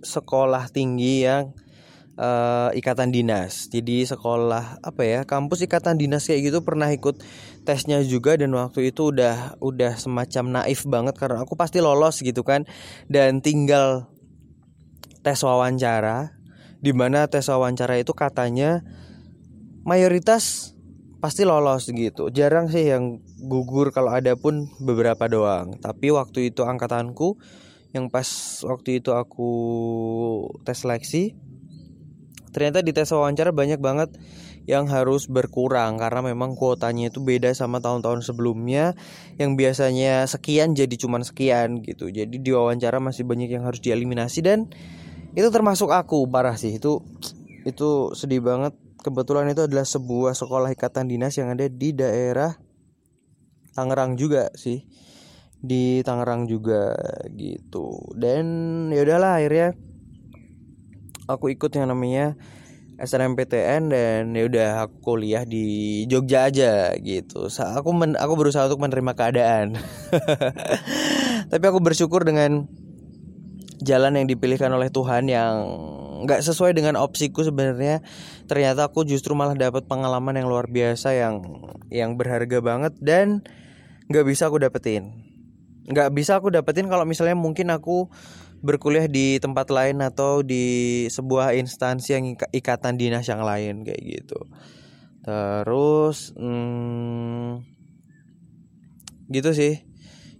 [0.00, 1.52] sekolah tinggi yang
[2.16, 3.68] uh, ikatan dinas.
[3.68, 7.20] Jadi sekolah apa ya kampus ikatan dinas kayak gitu pernah ikut
[7.64, 12.40] tesnya juga dan waktu itu udah udah semacam naif banget karena aku pasti lolos gitu
[12.40, 12.64] kan.
[13.08, 14.08] Dan tinggal
[15.24, 16.33] tes wawancara
[16.84, 18.84] di mana tes wawancara itu katanya
[19.88, 20.76] mayoritas
[21.24, 22.28] pasti lolos gitu.
[22.28, 25.80] Jarang sih yang gugur kalau ada pun beberapa doang.
[25.80, 27.40] Tapi waktu itu angkatanku
[27.96, 28.28] yang pas
[28.68, 29.50] waktu itu aku
[30.68, 31.32] tes seleksi
[32.52, 34.12] ternyata di tes wawancara banyak banget
[34.64, 38.96] yang harus berkurang karena memang kuotanya itu beda sama tahun-tahun sebelumnya
[39.36, 42.08] yang biasanya sekian jadi cuman sekian gitu.
[42.08, 44.68] Jadi di wawancara masih banyak yang harus dieliminasi dan
[45.34, 47.02] itu termasuk aku parah sih itu
[47.66, 52.54] itu sedih banget kebetulan itu adalah sebuah sekolah ikatan dinas yang ada di daerah
[53.74, 54.86] Tangerang juga sih
[55.58, 56.94] di Tangerang juga
[57.34, 58.46] gitu dan
[58.94, 59.74] ya udahlah akhirnya
[61.26, 62.38] aku ikut yang namanya
[62.94, 67.50] SNMPTN dan ya udah aku kuliah di Jogja aja gitu.
[67.50, 69.74] Aku men, aku berusaha untuk menerima keadaan.
[71.50, 72.70] Tapi aku bersyukur dengan
[73.84, 75.54] jalan yang dipilihkan oleh Tuhan yang
[76.24, 78.00] nggak sesuai dengan opsiku sebenarnya.
[78.48, 81.44] Ternyata aku justru malah dapat pengalaman yang luar biasa yang
[81.92, 83.44] yang berharga banget dan
[84.08, 85.12] nggak bisa aku dapetin.
[85.84, 88.08] Nggak bisa aku dapetin kalau misalnya mungkin aku
[88.64, 92.24] berkuliah di tempat lain atau di sebuah instansi yang
[92.56, 94.40] ikatan dinas yang lain kayak gitu.
[95.20, 97.60] Terus hmm,
[99.28, 99.84] gitu sih.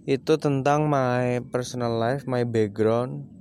[0.05, 3.34] Itu tentang my personal life my background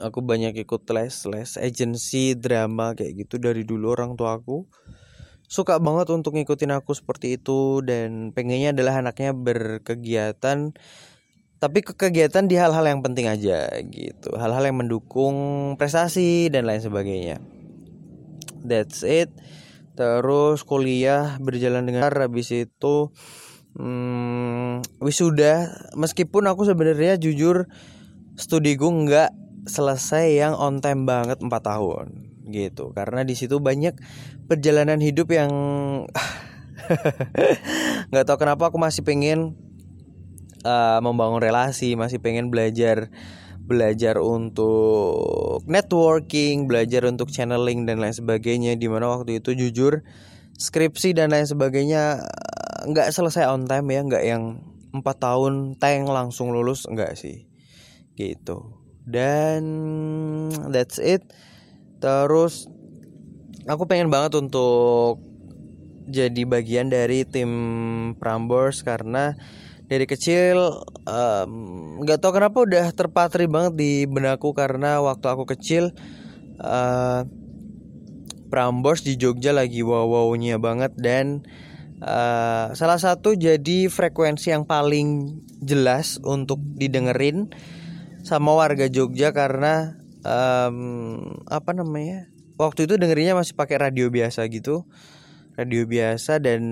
[0.00, 4.64] aku banyak ikut les les agency drama kayak gitu dari dulu orang tua aku.
[5.52, 10.72] Suka banget untuk ngikutin aku seperti itu dan pengennya adalah anaknya berkegiatan
[11.62, 14.34] tapi kegiatan di hal-hal yang penting aja gitu.
[14.34, 15.36] Hal-hal yang mendukung
[15.78, 17.38] prestasi dan lain sebagainya.
[18.66, 19.30] That's it.
[19.94, 23.12] Terus kuliah berjalan dengan habis itu
[23.78, 25.70] hmm, wisuda.
[25.94, 27.70] Meskipun aku sebenarnya jujur
[28.34, 32.06] studiku nggak selesai yang on time banget 4 tahun
[32.50, 32.90] gitu.
[32.92, 33.94] Karena di situ banyak
[34.50, 35.52] perjalanan hidup yang
[38.10, 39.54] nggak tahu kenapa aku masih pengen
[40.66, 43.08] uh, membangun relasi masih pengen belajar
[43.62, 48.74] belajar untuk networking belajar untuk channeling dan lain sebagainya.
[48.74, 50.02] Di mana waktu itu jujur
[50.58, 54.44] skripsi dan lain sebagainya eh, nggak selesai on time ya nggak yang
[54.92, 57.48] empat tahun tank langsung lulus nggak sih
[58.12, 59.62] gitu dan
[60.70, 61.26] that's it.
[62.02, 62.66] Terus
[63.66, 65.22] aku pengen banget untuk
[66.10, 67.50] jadi bagian dari tim
[68.18, 69.38] Prambors karena
[69.86, 70.82] dari kecil
[72.00, 75.92] nggak um, tahu kenapa udah terpatri banget di benakku karena waktu aku kecil
[76.58, 77.22] uh,
[78.48, 81.46] Prambors di Jogja lagi wow-wownya banget dan
[82.02, 87.52] uh, salah satu jadi frekuensi yang paling jelas untuk didengerin
[88.22, 94.86] sama warga Jogja karena um, apa namanya waktu itu dengerinnya masih pakai radio biasa gitu.
[95.52, 96.62] Radio biasa dan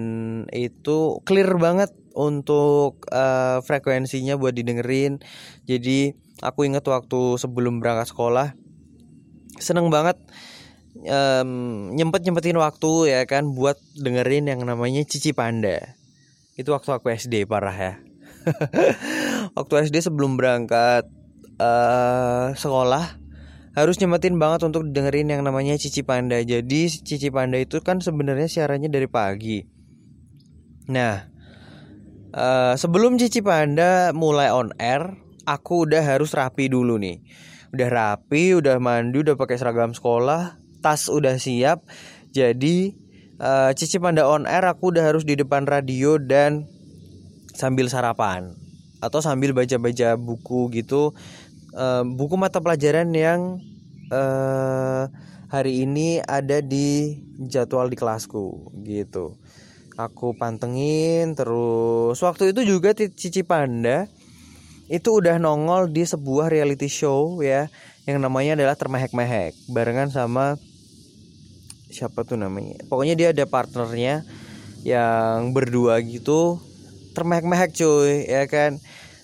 [0.57, 5.21] itu clear banget untuk uh, frekuensinya buat didengerin.
[5.69, 8.57] Jadi aku inget waktu sebelum berangkat sekolah
[9.61, 10.17] seneng banget
[11.05, 15.99] um, nyempet nyempetin waktu ya kan buat dengerin yang namanya Cici Panda.
[16.57, 17.95] Itu waktu aku SD parah ya.
[19.59, 21.05] Waktu SD sebelum berangkat
[21.61, 23.21] uh, sekolah
[23.71, 26.41] harus nyempetin banget untuk dengerin yang namanya Cici Panda.
[26.43, 29.63] Jadi Cici Panda itu kan sebenarnya siarannya dari pagi.
[30.91, 31.23] Nah,
[32.35, 35.15] uh, sebelum Cici Panda mulai on air,
[35.47, 37.23] aku udah harus rapi dulu nih.
[37.71, 41.87] Udah rapi, udah mandi, udah pakai seragam sekolah, tas udah siap.
[42.35, 42.91] Jadi
[43.39, 46.67] uh, Cici Panda on air, aku udah harus di depan radio dan
[47.55, 48.59] sambil sarapan
[49.01, 51.17] atau sambil baca-baca buku gitu
[52.17, 53.61] buku mata pelajaran yang
[54.11, 55.07] uh,
[55.51, 59.39] hari ini ada di jadwal di kelasku gitu.
[59.99, 64.07] Aku pantengin terus waktu itu juga Cici Panda
[64.91, 67.71] itu udah nongol di sebuah reality show ya
[68.09, 70.57] yang namanya adalah termehek-mehek barengan sama
[71.91, 72.81] siapa tuh namanya.
[72.87, 74.25] Pokoknya dia ada partnernya
[74.87, 76.63] yang berdua gitu.
[77.13, 78.79] Termehek-mehek cuy ya kan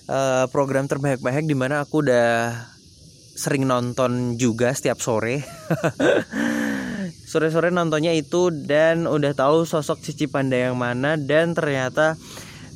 [0.07, 2.55] uh, program terbaik-baik di mana aku udah
[3.37, 5.43] sering nonton juga setiap sore.
[7.31, 12.15] Sore-sore nontonnya itu dan udah tahu sosok Cici Panda yang mana dan ternyata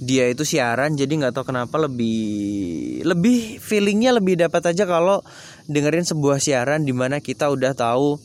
[0.01, 2.19] dia itu siaran jadi nggak tahu kenapa lebih
[3.05, 5.21] lebih feelingnya lebih dapat aja kalau
[5.69, 8.19] dengerin sebuah siaran di mana kita udah tahu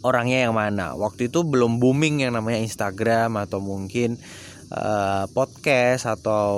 [0.00, 0.96] orangnya yang mana.
[0.96, 4.16] Waktu itu belum booming yang namanya Instagram atau mungkin
[4.70, 6.50] uh, podcast atau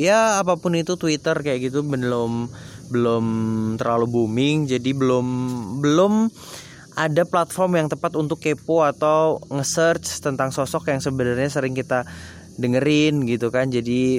[0.00, 2.48] ya apa pun itu Twitter kayak gitu belum
[2.88, 3.24] belum
[3.76, 4.66] terlalu booming.
[4.66, 5.26] Jadi belum
[5.84, 6.32] belum
[6.98, 12.02] ada platform yang tepat untuk kepo atau nge-search tentang sosok yang sebenarnya sering kita
[12.58, 13.70] dengerin gitu kan.
[13.70, 14.18] Jadi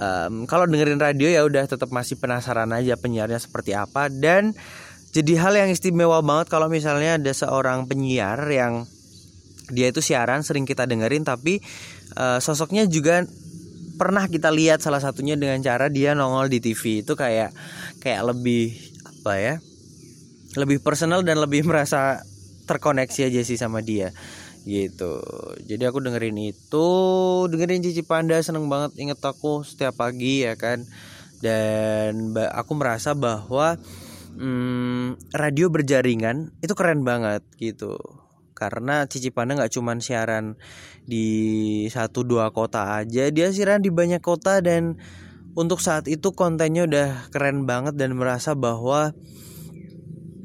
[0.00, 4.08] um, kalau dengerin radio ya udah tetap masih penasaran aja penyiarnya seperti apa.
[4.08, 4.56] Dan
[5.12, 8.88] jadi hal yang istimewa banget kalau misalnya ada seorang penyiar yang
[9.66, 11.58] dia itu siaran sering kita dengerin tapi
[12.16, 13.22] uh, sosoknya juga
[13.96, 17.52] pernah kita lihat salah satunya dengan cara dia nongol di TV itu kayak
[18.04, 19.54] kayak lebih apa ya
[20.56, 22.20] lebih personal dan lebih merasa
[22.66, 24.10] terkoneksi aja sih sama dia
[24.66, 25.22] gitu.
[25.62, 26.88] Jadi aku dengerin itu
[27.46, 30.82] dengerin Cici Panda seneng banget inget aku setiap pagi ya kan.
[31.38, 33.78] Dan aku merasa bahwa
[34.34, 38.25] hmm, radio berjaringan itu keren banget gitu
[38.56, 40.56] karena Cici Panda nggak cuma siaran
[41.04, 44.96] di satu dua kota aja dia siaran di banyak kota dan
[45.52, 49.12] untuk saat itu kontennya udah keren banget dan merasa bahwa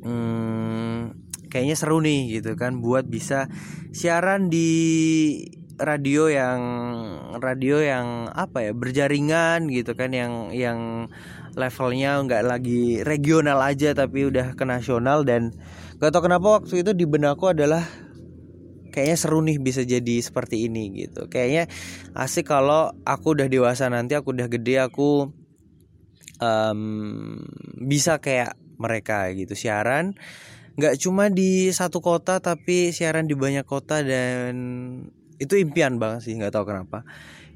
[0.04, 1.15] hmm,
[1.47, 3.47] kayaknya seru nih gitu kan buat bisa
[3.95, 4.71] siaran di
[5.82, 6.62] radio yang
[7.41, 11.10] radio yang apa ya berjaringan gitu kan yang yang
[11.58, 15.52] levelnya nggak lagi regional aja tapi udah ke nasional dan
[16.01, 17.85] gak tau kenapa waktu itu di benakku adalah
[18.91, 21.29] kayaknya seru nih bisa jadi seperti ini gitu.
[21.31, 21.71] Kayaknya
[22.17, 25.31] asik kalau aku udah dewasa nanti aku udah gede aku
[26.43, 26.81] um,
[27.79, 29.55] bisa kayak mereka gitu.
[29.55, 30.17] Siaran
[30.75, 34.55] nggak cuma di satu kota tapi siaran di banyak kota dan
[35.37, 37.05] itu impian banget sih nggak tahu kenapa.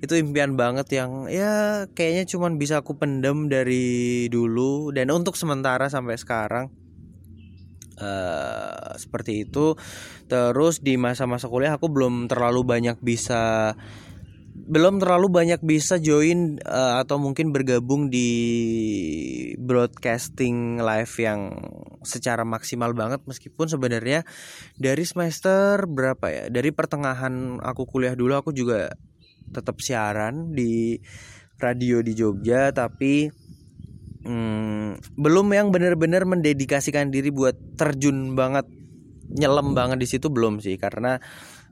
[0.06, 5.90] Itu impian banget yang ya kayaknya cuman bisa aku pendem dari dulu dan untuk sementara
[5.90, 6.85] sampai sekarang
[8.00, 9.76] uh, seperti itu.
[10.28, 13.74] Terus di masa-masa kuliah aku belum terlalu banyak bisa
[14.56, 18.32] belum terlalu banyak bisa join uh, atau mungkin bergabung di
[19.60, 21.54] broadcasting live yang
[22.02, 23.22] secara maksimal banget.
[23.28, 24.24] Meskipun sebenarnya
[24.80, 28.96] dari semester berapa ya dari pertengahan aku kuliah dulu aku juga
[29.52, 30.98] tetap siaran di
[31.56, 33.32] radio di Jogja tapi
[34.26, 38.66] hmm, belum yang benar-benar mendedikasikan diri buat terjun banget
[39.30, 40.76] nyelam banget di situ belum sih.
[40.82, 41.22] Karena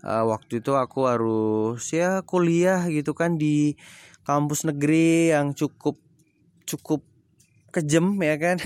[0.05, 3.75] uh, waktu itu aku harus ya kuliah gitu kan di
[4.23, 5.97] kampus negeri yang cukup
[6.69, 7.01] cukup
[7.73, 8.57] kejem ya kan.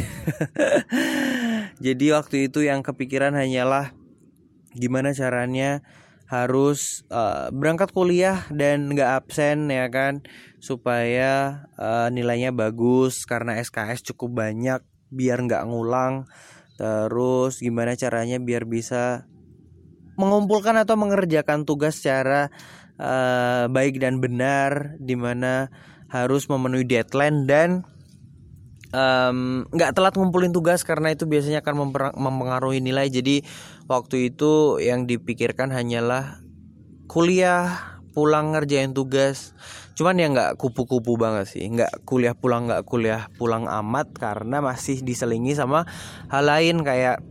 [1.85, 3.95] Jadi waktu itu yang kepikiran hanyalah
[4.75, 5.81] gimana caranya
[6.27, 10.23] harus uh, berangkat kuliah dan nggak absen ya kan?
[10.59, 16.27] Supaya uh, nilainya bagus karena SKS cukup banyak biar nggak ngulang.
[16.77, 19.25] Terus gimana caranya biar bisa
[20.17, 22.49] mengumpulkan atau mengerjakan tugas secara
[23.01, 25.69] uh, baik dan benar di mana
[26.09, 27.85] harus memenuhi deadline dan
[29.67, 33.11] nggak um, telat ngumpulin tugas karena itu biasanya akan mempengaruhi nilai.
[33.11, 33.43] Jadi
[33.87, 36.43] waktu itu yang dipikirkan hanyalah
[37.07, 39.55] kuliah pulang ngerjain tugas.
[39.97, 41.65] Cuman ya nggak kupu-kupu banget sih.
[41.65, 45.87] Nggak kuliah pulang nggak kuliah pulang amat karena masih diselingi sama
[46.29, 46.83] hal lain.
[46.85, 47.23] Kayak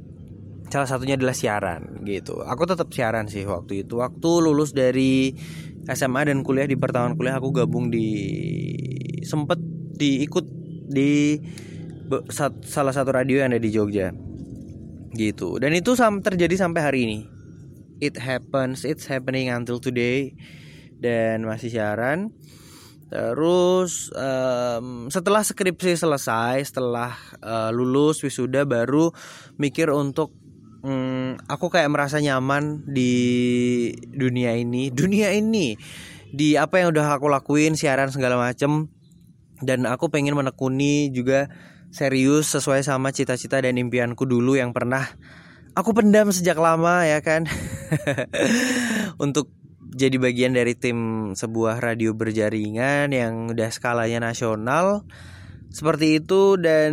[0.73, 2.43] salah satunya adalah siaran gitu.
[2.43, 4.03] Aku tetap siaran sih waktu itu.
[4.03, 5.37] Waktu lulus dari
[5.87, 8.09] SMA dan kuliah di pertama kuliah aku gabung di
[9.23, 9.63] sempet
[9.95, 10.47] diikut
[10.91, 11.39] di
[12.63, 14.26] salah satu radio yang ada di Jogja
[15.17, 15.57] gitu.
[15.57, 17.21] Dan itu terjadi sampai hari ini.
[17.99, 20.37] It happens it's happening until today.
[20.97, 22.33] Dan masih siaran.
[23.07, 29.15] Terus um, setelah skripsi selesai, setelah uh, lulus wisuda baru
[29.63, 30.35] mikir untuk
[30.83, 33.15] um, aku kayak merasa nyaman di
[34.11, 35.79] dunia ini, dunia ini
[36.35, 38.91] di apa yang udah aku lakuin siaran segala macem.
[39.57, 41.49] Dan aku pengen menekuni juga
[41.97, 45.09] serius sesuai sama cita-cita dan impianku dulu yang pernah
[45.73, 47.49] aku pendam sejak lama ya kan
[49.25, 49.49] untuk
[49.97, 55.09] jadi bagian dari tim sebuah radio berjaringan yang udah skalanya nasional
[55.73, 56.93] seperti itu dan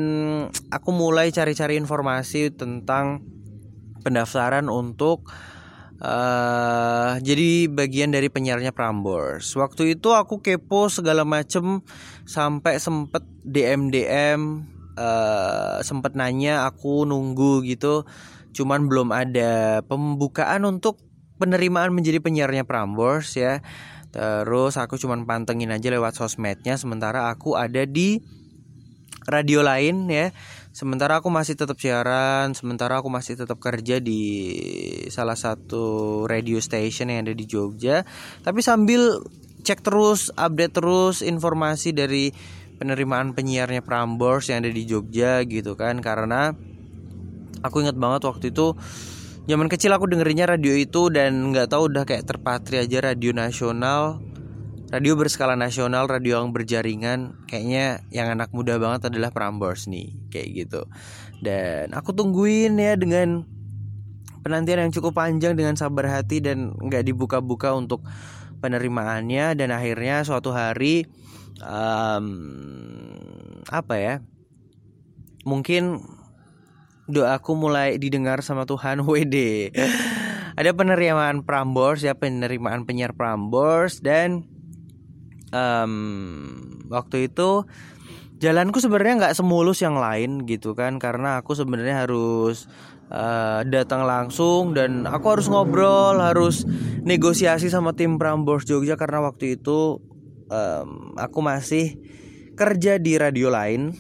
[0.72, 3.28] aku mulai cari-cari informasi tentang
[4.08, 5.28] pendaftaran untuk
[6.00, 9.56] uh, jadi bagian dari penyiarnya Prambors.
[9.56, 11.84] Waktu itu aku kepo segala macem
[12.28, 18.06] sampai sempet DM DM uh, sempet nanya aku nunggu gitu,
[18.54, 21.02] cuman belum ada pembukaan untuk
[21.42, 23.60] penerimaan menjadi penyiarnya Prambors ya.
[24.14, 28.22] Terus aku cuman pantengin aja lewat sosmednya sementara aku ada di
[29.26, 30.30] radio lain ya.
[30.74, 34.22] Sementara aku masih tetap siaran, sementara aku masih tetap kerja di
[35.14, 38.02] salah satu radio station yang ada di Jogja.
[38.42, 39.22] Tapi sambil
[39.62, 42.34] cek terus, update terus informasi dari
[42.78, 46.54] penerimaan penyiarnya Prambors yang ada di Jogja gitu kan karena
[47.64, 48.76] aku ingat banget waktu itu
[49.44, 54.24] Zaman kecil aku dengerinnya radio itu dan nggak tahu udah kayak terpatri aja radio nasional,
[54.88, 57.44] radio berskala nasional, radio yang berjaringan.
[57.52, 60.88] Kayaknya yang anak muda banget adalah Prambors nih, kayak gitu.
[61.44, 63.44] Dan aku tungguin ya dengan
[64.48, 68.00] penantian yang cukup panjang dengan sabar hati dan nggak dibuka-buka untuk
[68.64, 71.04] penerimaannya dan akhirnya suatu hari
[71.62, 72.28] um,
[73.70, 74.16] apa ya?
[75.44, 76.00] Mungkin
[77.12, 79.04] doaku mulai didengar sama Tuhan.
[79.08, 79.70] WD
[80.54, 84.00] ada penerimaan Prambors ya penerimaan penyiar Prambors.
[84.00, 84.46] Dan
[85.50, 85.94] um,
[86.90, 87.66] waktu itu
[88.38, 91.02] jalanku sebenarnya nggak semulus yang lain gitu kan.
[91.02, 92.70] Karena aku sebenarnya harus
[93.10, 96.64] uh, datang langsung dan aku harus ngobrol harus
[97.04, 98.96] negosiasi sama tim Prambors Jogja.
[98.96, 100.13] Karena waktu itu
[100.50, 102.00] um, aku masih
[102.54, 103.94] kerja di radio lain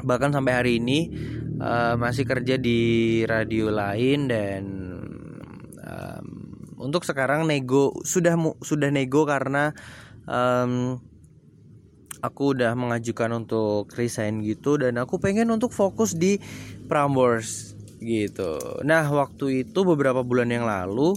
[0.00, 1.12] bahkan sampai hari ini
[1.60, 4.62] uh, masih kerja di radio lain dan
[5.76, 6.26] um,
[6.80, 9.76] untuk sekarang nego sudah sudah nego karena
[10.24, 10.96] um,
[12.20, 16.40] aku udah mengajukan untuk resign gitu dan aku pengen untuk fokus di
[16.88, 18.56] Prambors gitu.
[18.84, 21.16] Nah waktu itu beberapa bulan yang lalu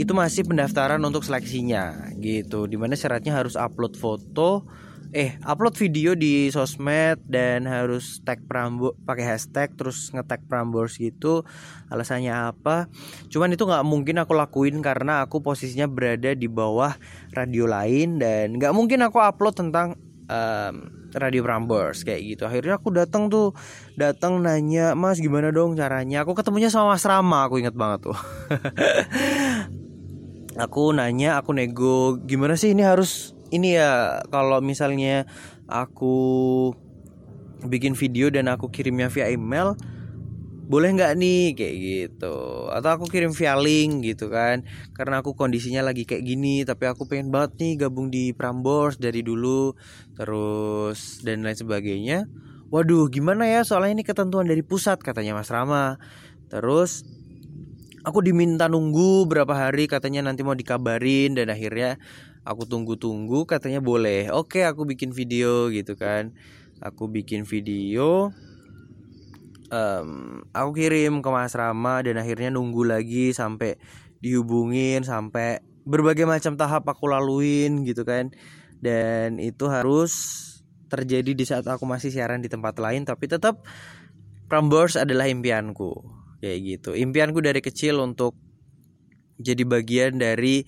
[0.00, 2.64] itu masih pendaftaran untuk seleksinya gitu.
[2.64, 4.64] Di mana syaratnya harus upload foto
[5.10, 11.44] eh upload video di sosmed dan harus tag Prambors pakai hashtag terus ngetag Prambors gitu.
[11.92, 12.86] Alasannya apa?
[13.28, 16.96] Cuman itu nggak mungkin aku lakuin karena aku posisinya berada di bawah
[17.34, 19.98] radio lain dan nggak mungkin aku upload tentang
[20.30, 20.74] um,
[21.18, 22.46] radio Prambors kayak gitu.
[22.46, 23.52] Akhirnya aku datang tuh
[23.98, 26.22] datang nanya mas gimana dong caranya?
[26.22, 28.16] Aku ketemunya sama Mas Rama aku inget banget tuh
[30.60, 32.20] aku nanya aku nego.
[32.22, 35.26] Gimana sih ini harus ini ya kalau misalnya
[35.66, 36.16] aku
[37.66, 39.76] bikin video dan aku kirimnya via email
[40.70, 41.42] boleh nggak nih?
[41.58, 42.36] Kayak gitu.
[42.70, 44.62] Atau aku kirim via link gitu kan.
[44.94, 49.26] Karena aku kondisinya lagi kayak gini tapi aku pengen banget nih gabung di Prambors dari
[49.26, 49.74] dulu
[50.14, 52.30] terus dan lain sebagainya.
[52.70, 53.66] Waduh gimana ya?
[53.66, 55.98] Soalnya ini ketentuan dari pusat katanya Mas Rama.
[56.46, 57.02] Terus
[58.00, 62.00] aku diminta nunggu berapa hari katanya nanti mau dikabarin dan akhirnya
[62.44, 64.32] aku tunggu-tunggu katanya boleh.
[64.32, 66.32] Oke aku bikin video gitu kan.
[66.80, 68.32] Aku bikin video
[69.68, 73.76] um, aku kirim ke Mas Rama dan akhirnya nunggu lagi sampai
[74.20, 78.32] dihubungin sampai berbagai macam tahap aku laluin gitu kan.
[78.80, 80.12] Dan itu harus
[80.88, 83.62] terjadi di saat aku masih siaran di tempat lain tapi tetap
[84.50, 86.90] Prambors adalah impianku kayak gitu.
[86.96, 88.34] Impianku dari kecil untuk
[89.40, 90.64] jadi bagian dari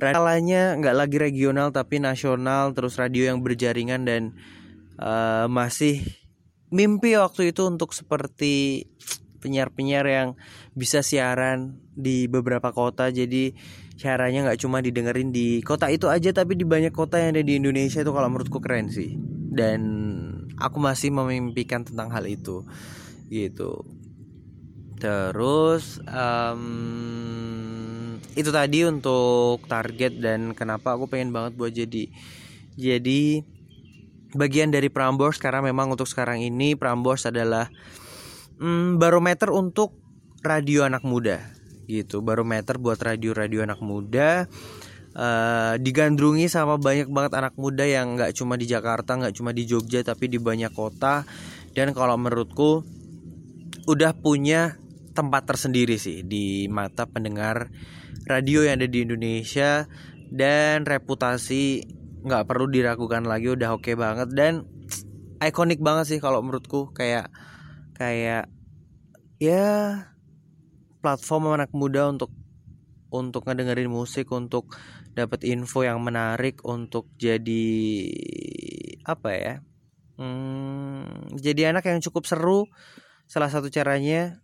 [0.00, 4.22] skalanya nggak lagi regional tapi nasional terus radio yang berjaringan dan
[4.96, 6.00] uh, masih
[6.72, 8.88] mimpi waktu itu untuk seperti
[9.44, 10.28] penyiar-penyiar yang
[10.72, 13.12] bisa siaran di beberapa kota.
[13.12, 13.52] Jadi
[14.00, 17.60] caranya nggak cuma didengerin di kota itu aja tapi di banyak kota yang ada di
[17.60, 19.20] Indonesia itu kalau menurutku keren sih.
[19.50, 19.80] Dan
[20.56, 22.64] aku masih memimpikan tentang hal itu.
[23.28, 23.99] Gitu
[25.00, 26.60] terus um,
[28.36, 32.12] itu tadi untuk target dan kenapa aku pengen banget buat jadi
[32.78, 33.22] jadi
[34.34, 35.42] bagian dari Prambors.
[35.42, 37.66] Karena memang untuk sekarang ini Prambors adalah
[38.62, 39.96] um, barometer untuk
[40.44, 41.42] radio anak muda
[41.90, 42.22] gitu.
[42.22, 44.46] Barometer buat radio-radio anak muda
[45.18, 49.66] uh, digandrungi sama banyak banget anak muda yang nggak cuma di Jakarta nggak cuma di
[49.66, 51.26] Jogja tapi di banyak kota.
[51.70, 52.82] Dan kalau menurutku
[53.86, 54.78] udah punya
[55.20, 57.68] tempat tersendiri sih di mata pendengar
[58.24, 59.84] radio yang ada di Indonesia
[60.32, 61.84] dan reputasi
[62.24, 64.64] nggak perlu diragukan lagi udah oke okay banget dan
[65.44, 66.92] ikonik banget sih kalau menurutku.
[66.96, 67.32] Kayak
[67.96, 68.48] kayak
[69.40, 70.04] ya
[71.00, 72.32] platform anak muda untuk
[73.10, 74.76] untuk ngedengerin musik untuk
[75.16, 77.66] dapat info yang menarik untuk jadi
[79.02, 79.54] apa ya
[80.20, 82.70] hmm, jadi anak yang cukup seru
[83.26, 84.38] salah satu caranya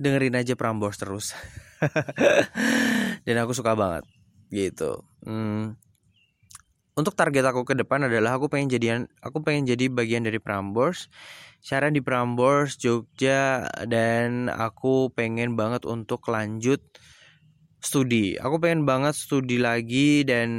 [0.00, 1.36] dengerin aja Prambors terus
[3.26, 4.06] dan aku suka banget
[4.52, 5.76] gitu hmm,
[6.94, 11.08] untuk target aku ke depan adalah aku pengen jadian aku pengen jadi bagian dari Prambors
[11.62, 16.82] Cara di Prambors Jogja dan aku pengen banget untuk lanjut
[17.78, 18.34] studi.
[18.34, 20.50] Aku pengen banget studi lagi dan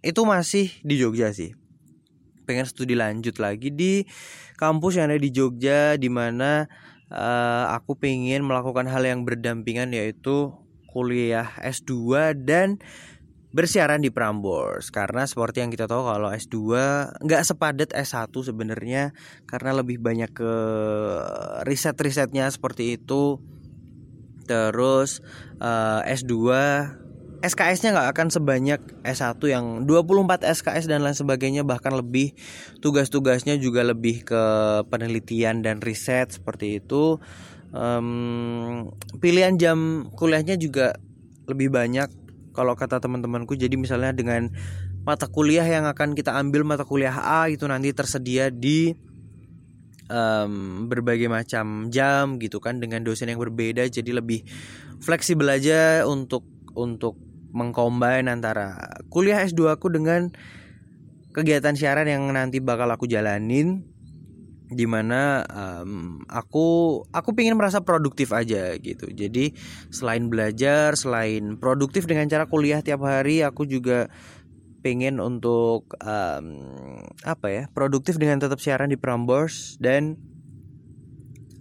[0.00, 1.52] itu masih di Jogja sih.
[2.48, 4.08] Pengen studi lanjut lagi di
[4.56, 6.64] kampus yang ada di Jogja di mana
[7.10, 10.54] uh, aku pengen melakukan hal yang berdampingan yaitu
[10.90, 12.80] kuliah S2 dan
[13.56, 14.92] bersiaran di Prambors.
[14.92, 16.56] Karena seperti yang kita tahu kalau S2
[17.24, 19.16] nggak sepadat S1 sebenarnya
[19.48, 20.54] karena lebih banyak ke
[21.64, 23.40] riset-risetnya seperti itu.
[24.46, 25.24] Terus
[25.58, 26.32] uh, S2
[27.44, 32.32] SKS-nya nggak akan sebanyak S1 yang 24 SKS dan lain sebagainya bahkan lebih.
[32.80, 34.42] Tugas-tugasnya juga lebih ke
[34.88, 37.20] penelitian dan riset seperti itu.
[37.76, 40.96] Um, pilihan jam kuliahnya juga
[41.44, 42.08] lebih banyak
[42.56, 43.52] kalau kata teman-temanku.
[43.52, 44.48] Jadi misalnya dengan
[45.04, 48.96] mata kuliah yang akan kita ambil mata kuliah A itu nanti tersedia di
[50.08, 53.84] um, berbagai macam jam gitu kan dengan dosen yang berbeda.
[53.86, 54.40] Jadi lebih
[55.04, 57.25] fleksibel aja untuk untuk
[57.56, 60.28] mengcombine antara kuliah S2 aku dengan
[61.32, 63.96] kegiatan siaran yang nanti bakal aku jalanin
[64.66, 69.06] di mana um, aku aku pengen merasa produktif aja gitu.
[69.08, 69.54] Jadi
[69.94, 74.10] selain belajar selain produktif dengan cara kuliah tiap hari aku juga
[74.82, 76.46] pengen untuk um,
[77.22, 80.18] apa ya produktif dengan tetap siaran di Prambors dan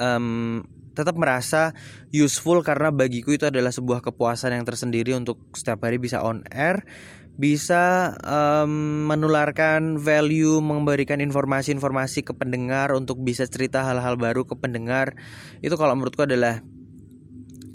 [0.01, 0.65] um,
[0.95, 1.75] tetap merasa
[2.15, 6.87] useful karena bagiku itu adalah sebuah kepuasan yang tersendiri untuk setiap hari bisa on air
[7.35, 15.19] bisa um, menularkan value, memberikan informasi-informasi ke pendengar untuk bisa cerita hal-hal baru ke pendengar.
[15.59, 16.63] Itu kalau menurutku adalah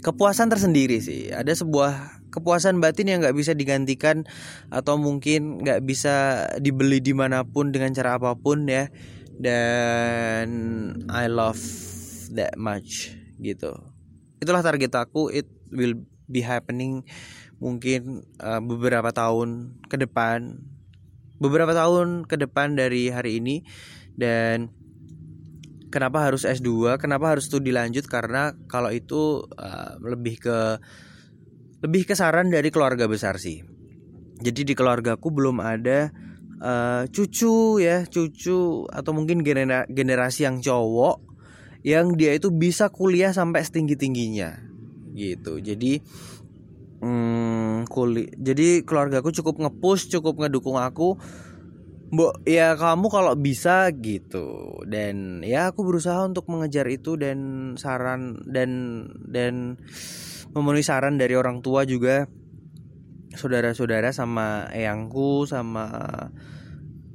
[0.01, 1.29] kepuasan tersendiri sih.
[1.29, 4.25] Ada sebuah kepuasan batin yang nggak bisa digantikan
[4.73, 8.89] atau mungkin nggak bisa dibeli di mana pun dengan cara apa pun ya.
[9.41, 10.49] Dan
[11.09, 11.90] I love
[12.33, 13.75] that much gitu.
[14.41, 15.29] Itulah target aku.
[15.29, 16.01] It will
[16.31, 17.03] be happening
[17.61, 20.57] mungkin uh, beberapa tahun ke depan
[21.37, 23.61] beberapa tahun ke depan dari hari ini
[24.17, 24.73] dan
[25.93, 30.57] kenapa harus S2 kenapa harus studi lanjut karena kalau itu uh, lebih ke
[31.85, 33.61] lebih ke saran dari keluarga besar sih
[34.41, 36.09] jadi di keluargaku belum ada
[36.61, 39.45] uh, cucu ya cucu atau mungkin
[39.85, 41.30] generasi yang cowok
[41.81, 44.57] yang dia itu bisa kuliah sampai setinggi tingginya
[45.17, 45.57] gitu.
[45.57, 46.01] Jadi
[47.01, 51.17] hmm, kulit jadi keluarga aku cukup ngepush cukup ngedukung aku
[52.11, 54.75] Mbok ya kamu kalau bisa gitu.
[54.83, 58.71] Dan ya aku berusaha untuk mengejar itu dan saran dan
[59.31, 59.79] dan
[60.51, 62.27] memenuhi saran dari orang tua juga
[63.31, 65.87] saudara-saudara sama eyangku sama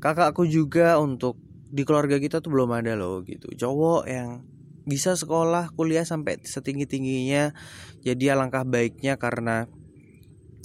[0.00, 1.36] kakakku juga untuk
[1.68, 3.52] di keluarga kita tuh belum ada loh gitu.
[3.52, 4.48] Cowok yang
[4.86, 7.50] bisa sekolah kuliah sampai setinggi tingginya
[8.06, 9.66] jadi alangkah baiknya karena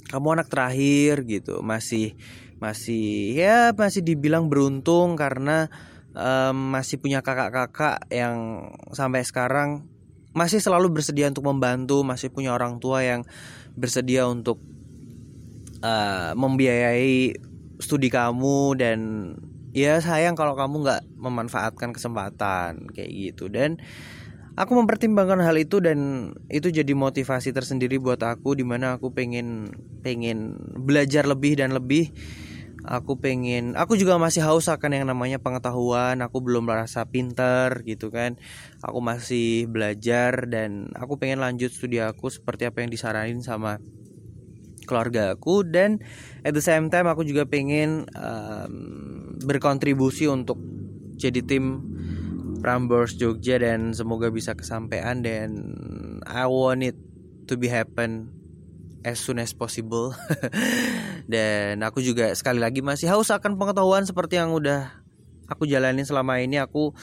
[0.08, 1.60] kamu anak terakhir gitu.
[1.60, 2.14] Masih
[2.62, 5.66] masih ya masih dibilang beruntung karena
[6.14, 9.90] um, masih punya kakak-kakak yang sampai sekarang
[10.32, 13.26] masih selalu bersedia untuk membantu masih punya orang tua yang
[13.74, 14.62] bersedia untuk
[15.82, 17.36] uh, membiayai
[17.82, 18.98] studi kamu dan
[19.72, 23.48] ya sayang kalau kamu nggak memanfaatkan kesempatan kayak gitu.
[23.48, 23.80] Dan
[24.52, 29.72] aku mempertimbangkan hal itu dan itu jadi motivasi tersendiri buat aku di mana aku pengen
[30.04, 32.12] pengen belajar lebih dan lebih.
[32.82, 36.18] Aku pengen aku juga masih haus akan yang namanya pengetahuan.
[36.18, 38.34] Aku belum merasa pinter gitu kan.
[38.82, 43.78] Aku masih belajar dan aku pengen lanjut studi aku seperti apa yang disaranin sama
[44.82, 45.62] keluarga aku.
[45.62, 46.02] Dan
[46.42, 50.60] at the same time aku juga pengen um, berkontribusi untuk
[51.16, 51.80] jadi tim
[52.62, 55.74] Prambors Jogja dan semoga bisa kesampaian dan
[56.22, 56.94] I want it
[57.50, 58.30] to be happen
[59.02, 60.14] as soon as possible.
[61.32, 64.94] Dan aku juga sekali lagi masih haus akan pengetahuan seperti yang udah
[65.50, 66.62] aku jalanin selama ini.
[66.62, 66.94] Aku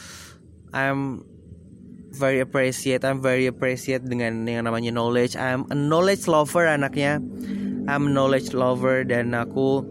[0.72, 1.28] I'm
[2.10, 5.36] very appreciate I'm very appreciate dengan yang namanya knowledge.
[5.36, 7.20] I'm a knowledge lover anaknya.
[7.90, 9.84] I'm a knowledge lover dan aku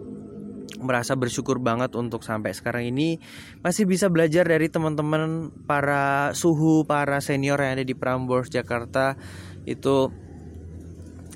[0.77, 3.17] merasa bersyukur banget untuk sampai sekarang ini.
[3.65, 9.17] Masih bisa belajar dari teman-teman para suhu, para senior yang ada di Prambors Jakarta.
[9.65, 10.13] Itu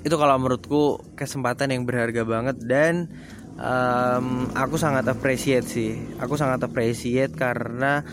[0.03, 2.61] itu kalau menurutku kesempatan yang berharga banget.
[2.61, 3.09] Dan
[3.57, 5.97] um, aku sangat appreciate sih.
[6.21, 8.05] Aku sangat appreciate karena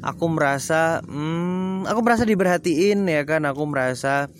[0.00, 4.32] aku merasa hmm, aku merasa diperhatiin ya kan, aku merasa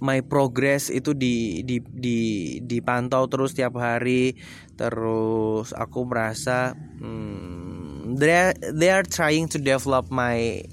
[0.00, 2.18] my progress itu di di di
[2.64, 4.34] dipantau terus tiap hari.
[4.74, 10.64] Terus aku merasa hmm, they they are trying to develop my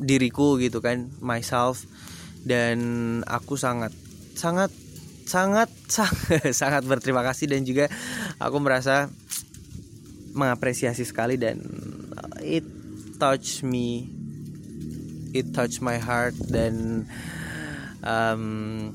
[0.00, 1.82] diriku gitu kan myself.
[2.46, 2.78] Dan
[3.26, 3.90] aku sangat
[4.38, 4.70] sangat
[5.26, 7.90] sangat sangat sangat berterima kasih dan juga
[8.38, 9.10] aku merasa
[10.36, 11.58] mengapresiasi sekali dan
[12.44, 12.62] it
[13.18, 14.06] touch me
[15.32, 17.04] it touch my heart dan
[18.06, 18.94] um,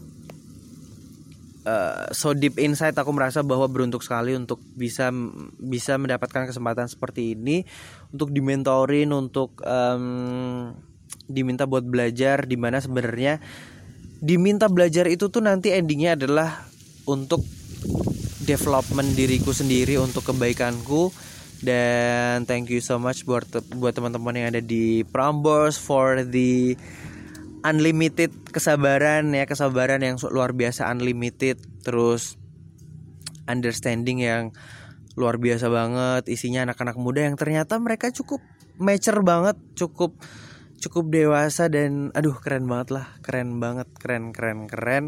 [1.67, 5.11] uh, so deep inside aku merasa bahwa beruntuk sekali untuk bisa
[5.59, 7.67] bisa mendapatkan kesempatan seperti ini
[8.15, 10.71] untuk dimentorin untuk um,
[11.27, 13.43] diminta buat belajar di mana sebenarnya
[14.21, 16.69] diminta belajar itu tuh nanti endingnya adalah
[17.09, 17.41] untuk
[18.45, 21.09] development diriku sendiri untuk kebaikanku.
[21.61, 23.45] Dan thank you so much buat
[23.77, 26.73] buat teman-teman yang ada di Prambors for the
[27.61, 32.37] unlimited kesabaran ya kesabaran yang luar biasa unlimited terus
[33.45, 34.43] understanding yang
[35.15, 36.31] luar biasa banget.
[36.31, 38.41] Isinya anak-anak muda yang ternyata mereka cukup
[38.81, 40.17] mature banget cukup
[40.81, 45.05] cukup dewasa dan aduh keren banget lah keren banget keren keren keren.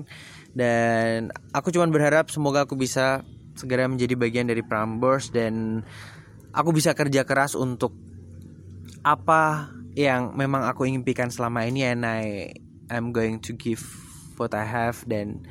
[0.54, 3.26] Dan aku cuman berharap semoga aku bisa
[3.58, 5.82] segera menjadi bagian dari Prambors dan
[6.54, 7.97] aku bisa kerja keras untuk
[9.01, 12.54] apa yang memang aku impikan selama ini and I
[12.89, 13.82] I'm going to give
[14.41, 15.46] what I have dan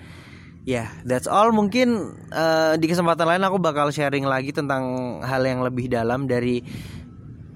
[0.66, 1.50] ya yeah, that's all.
[1.54, 6.62] Mungkin uh, di kesempatan lain aku bakal sharing lagi tentang hal yang lebih dalam dari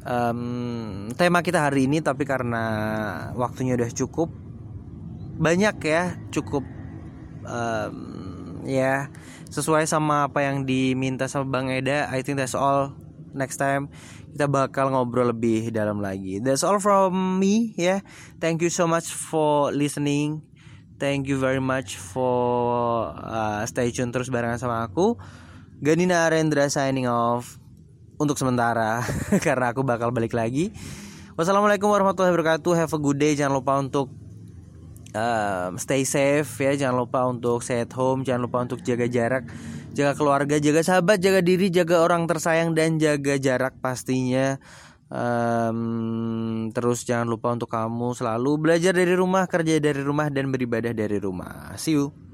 [0.07, 2.65] um, tema kita hari ini tapi karena
[3.35, 4.31] waktunya udah cukup
[5.37, 6.65] banyak ya cukup
[7.45, 9.13] um, ya
[9.53, 12.95] sesuai sama apa yang diminta sama Bang Eda I think that's all.
[13.37, 13.93] Next time
[14.37, 16.45] kita bakal ngobrol lebih dalam lagi.
[16.45, 17.81] That's all from me ya.
[17.81, 18.01] Yeah.
[18.37, 20.45] Thank you so much for listening.
[21.01, 25.17] Thank you very much for uh, stay tune terus barengan sama aku.
[25.81, 27.57] Ganina Arendra signing off
[28.21, 29.01] untuk sementara
[29.47, 30.69] karena aku bakal balik lagi.
[31.41, 32.73] Wassalamualaikum warahmatullahi wabarakatuh.
[32.77, 33.33] Have a good day.
[33.33, 34.13] Jangan lupa untuk
[35.17, 36.77] um, stay safe ya.
[36.77, 38.21] Jangan lupa untuk stay at home.
[38.21, 39.49] Jangan lupa untuk jaga jarak
[39.97, 44.61] jaga keluarga, jaga sahabat, jaga diri, jaga orang tersayang dan jaga jarak pastinya.
[45.07, 50.93] Um, terus jangan lupa untuk kamu selalu belajar dari rumah, kerja dari rumah dan beribadah
[50.93, 51.73] dari rumah.
[51.81, 52.26] See you.